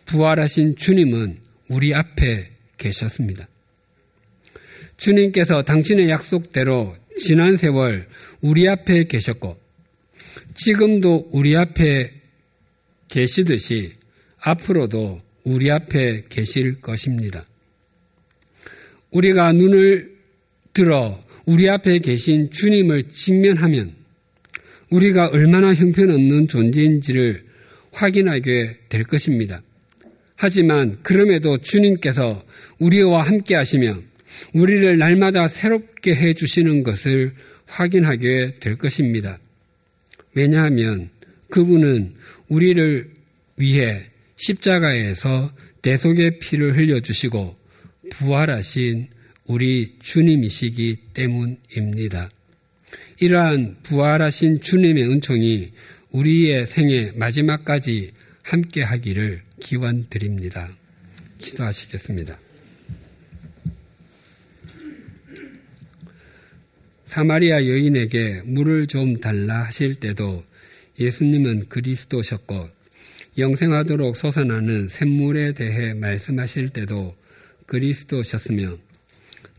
부활하신 0.05 0.77
주님은 0.77 1.39
우리 1.69 1.95
앞에 1.95 2.51
계셨습니다. 2.79 3.49
주님께서 4.97 5.63
당신의 5.63 6.09
약속대로 6.09 6.95
지난 7.19 7.57
세월 7.57 8.07
우리 8.41 8.69
앞에 8.69 9.05
계셨고 9.05 9.59
지금도 10.55 11.31
우리 11.33 11.57
앞에 11.57 12.13
계시듯이 13.09 13.93
앞으로도 14.41 15.21
우리 15.45 15.71
앞에 15.71 16.25
계실 16.29 16.81
것입니다. 16.81 17.45
우리가 19.11 19.53
눈을 19.53 20.17
들어 20.73 21.23
우리 21.47 21.69
앞에 21.69 22.01
계신 22.01 22.51
주님을 22.51 23.05
직면하면 23.05 23.95
우리가 24.91 25.29
얼마나 25.29 25.73
형편없는 25.75 26.49
존재인지를 26.49 27.45
확인하게 27.93 28.79
될 28.89 29.05
것입니다. 29.05 29.61
하지만 30.37 30.99
그럼에도 31.03 31.59
주님께서 31.59 32.45
우리와 32.79 33.23
함께 33.23 33.55
하시며 33.55 33.99
우리를 34.53 34.99
날마다 34.99 35.49
새롭게 35.49 36.15
해 36.15 36.35
주시는 36.35 36.83
것을 36.83 37.33
확인하게 37.67 38.57
될 38.61 38.77
것입니다. 38.77 39.39
왜냐하면 40.35 41.11
그분은 41.51 42.15
우리를 42.49 43.11
위해 43.57 44.03
십자가에서 44.37 45.51
대속의 45.83 46.39
피를 46.39 46.77
흘려주시고 46.77 47.57
부활하신 48.11 49.09
우리 49.47 49.97
주님이시기 50.01 50.97
때문입니다. 51.15 52.31
이러한 53.21 53.77
부활하신 53.83 54.61
주님의 54.61 55.05
은총이 55.05 55.73
우리의 56.11 56.67
생애 56.67 57.13
마지막까지 57.15 58.13
함께 58.43 58.83
하기를 58.83 59.43
기원 59.61 60.07
드립니다. 60.09 60.69
기도하시겠습니다. 61.39 62.46
사마리아 67.17 67.67
여인에게 67.67 68.43
물을 68.45 68.87
좀 68.87 69.17
달라 69.17 69.63
하실 69.63 69.95
때도 69.95 70.45
예수님은 71.01 71.71
그리스도셨고 71.71 72.69
영생하도록 73.39 74.15
솟아나는 74.15 74.89
샘물에 74.89 75.53
대해 75.53 75.95
말씀하실 75.95 76.69
때도 76.69 77.17
그리스도셨으며 77.65 78.77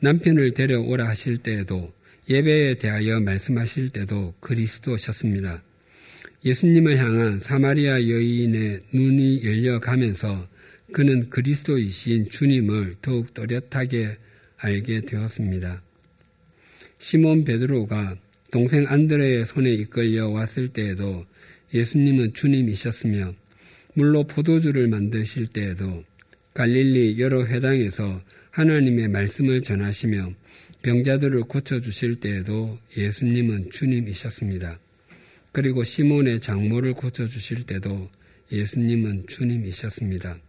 남편을 0.02 0.52
데려오라 0.52 1.08
하실 1.08 1.38
때에도 1.38 1.92
예배에 2.30 2.76
대하여 2.76 3.22
말씀하실 3.22 3.90
때도 3.90 4.36
그리스도셨습니다. 4.40 5.64
예수님을 6.46 6.98
향한 7.00 7.40
사마리아 7.40 7.94
여인의 7.94 8.82
눈이 8.94 9.44
열려가면서 9.44 10.48
그는 10.92 11.32
그리스도이신 11.32 12.30
주님을 12.30 12.98
더욱 13.02 13.34
또렷하게 13.34 14.16
알게 14.58 15.02
되었습니다. 15.02 15.87
시몬 17.10 17.46
베드로가 17.46 18.18
동생 18.52 18.86
안드레의 18.86 19.46
손에 19.46 19.72
이끌려 19.72 20.28
왔을 20.28 20.68
때에도 20.68 21.26
예수님은 21.74 22.34
주님이셨으며 22.34 23.34
물로 23.94 24.26
포도주를 24.26 24.90
만드실 24.90 25.48
때에도 25.48 26.04
갈릴리 26.54 27.18
여러 27.18 27.46
회당에서 27.46 28.22
하나님의 28.52 29.08
말씀을 29.08 29.62
전하시며 29.62 30.34
병자들을 30.82 31.44
고쳐주실 31.44 32.20
때에도 32.20 32.78
예수님은 32.98 33.70
주님이셨습니다. 33.70 34.78
그리고 35.54 35.86
시몬의 35.86 36.42
장모를 36.42 36.92
고쳐주실 36.92 37.64
때도 37.64 38.10
예수님은 38.52 39.28
주님이셨습니다. 39.28 40.40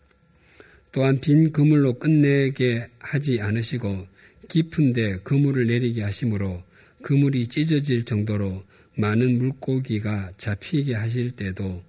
또한 0.91 1.21
빈 1.21 1.53
그물로 1.53 2.01
끝내게 2.01 2.89
하지 2.99 3.41
않으시고 3.41 4.09
깊은데 4.49 5.19
그물을 5.19 5.67
내리게 5.67 6.03
하심으로 6.03 6.63
그물이 7.03 7.49
찢어질 7.49 8.05
정도로 8.05 8.65
많은 8.97 9.39
물고기가 9.39 10.33
잡히게 10.37 10.95
하실 10.95 11.31
때도 11.33 11.83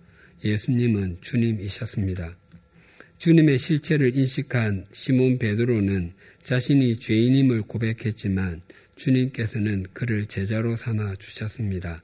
예수님은 0.44 1.18
주님이셨습니다. 1.22 2.38
주님의 3.18 3.58
실체를 3.58 4.16
인식한 4.16 4.86
시몬 4.92 5.38
베드로는 5.40 6.14
자신이 6.44 6.98
죄인임을 6.98 7.64
고백했지만 7.64 8.62
주님께서는 8.96 9.88
그를 9.94 10.26
제자로 10.26 10.76
삼아 10.76 11.16
주셨습니다. 11.16 12.04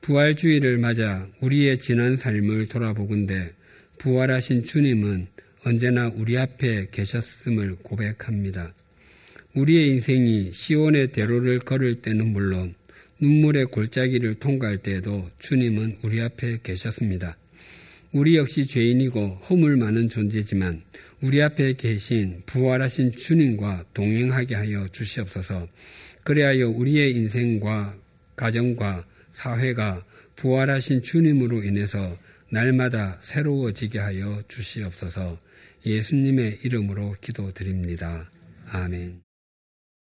부활주의를 0.00 0.78
맞아 0.78 1.28
우리의 1.40 1.78
지난 1.78 2.16
삶을 2.16 2.68
돌아보건대 2.68 3.52
부활하신 3.98 4.64
주님은 4.64 5.28
언제나 5.64 6.08
우리 6.08 6.36
앞에 6.38 6.88
계셨음을 6.90 7.76
고백합니다. 7.82 8.74
우리의 9.54 9.88
인생이 9.90 10.50
시온의 10.52 11.08
대로를 11.08 11.58
걸을 11.58 11.96
때는 11.96 12.28
물론 12.28 12.74
눈물의 13.20 13.66
골짜기를 13.66 14.34
통과할 14.34 14.78
때에도 14.78 15.28
주님은 15.38 15.98
우리 16.02 16.20
앞에 16.22 16.58
계셨습니다. 16.62 17.36
우리 18.12 18.36
역시 18.36 18.64
죄인이고 18.64 19.38
허물 19.48 19.76
많은 19.76 20.08
존재지만 20.08 20.82
우리 21.22 21.40
앞에 21.40 21.74
계신 21.74 22.42
부활하신 22.46 23.12
주님과 23.12 23.84
동행하게 23.94 24.54
하여 24.54 24.88
주시옵소서. 24.88 25.68
그리하여 26.24 26.68
우리의 26.68 27.12
인생과 27.12 27.96
가정과 28.36 29.06
사회가 29.32 30.04
부활하신 30.36 31.02
주님으로 31.02 31.62
인해서 31.62 32.18
날마다 32.50 33.18
새로워지게 33.20 33.98
하여 33.98 34.42
주시옵소서. 34.48 35.38
예수님의 35.86 36.60
이름으로 36.64 37.16
기도드립니다. 37.20 38.30
아멘. 38.66 39.21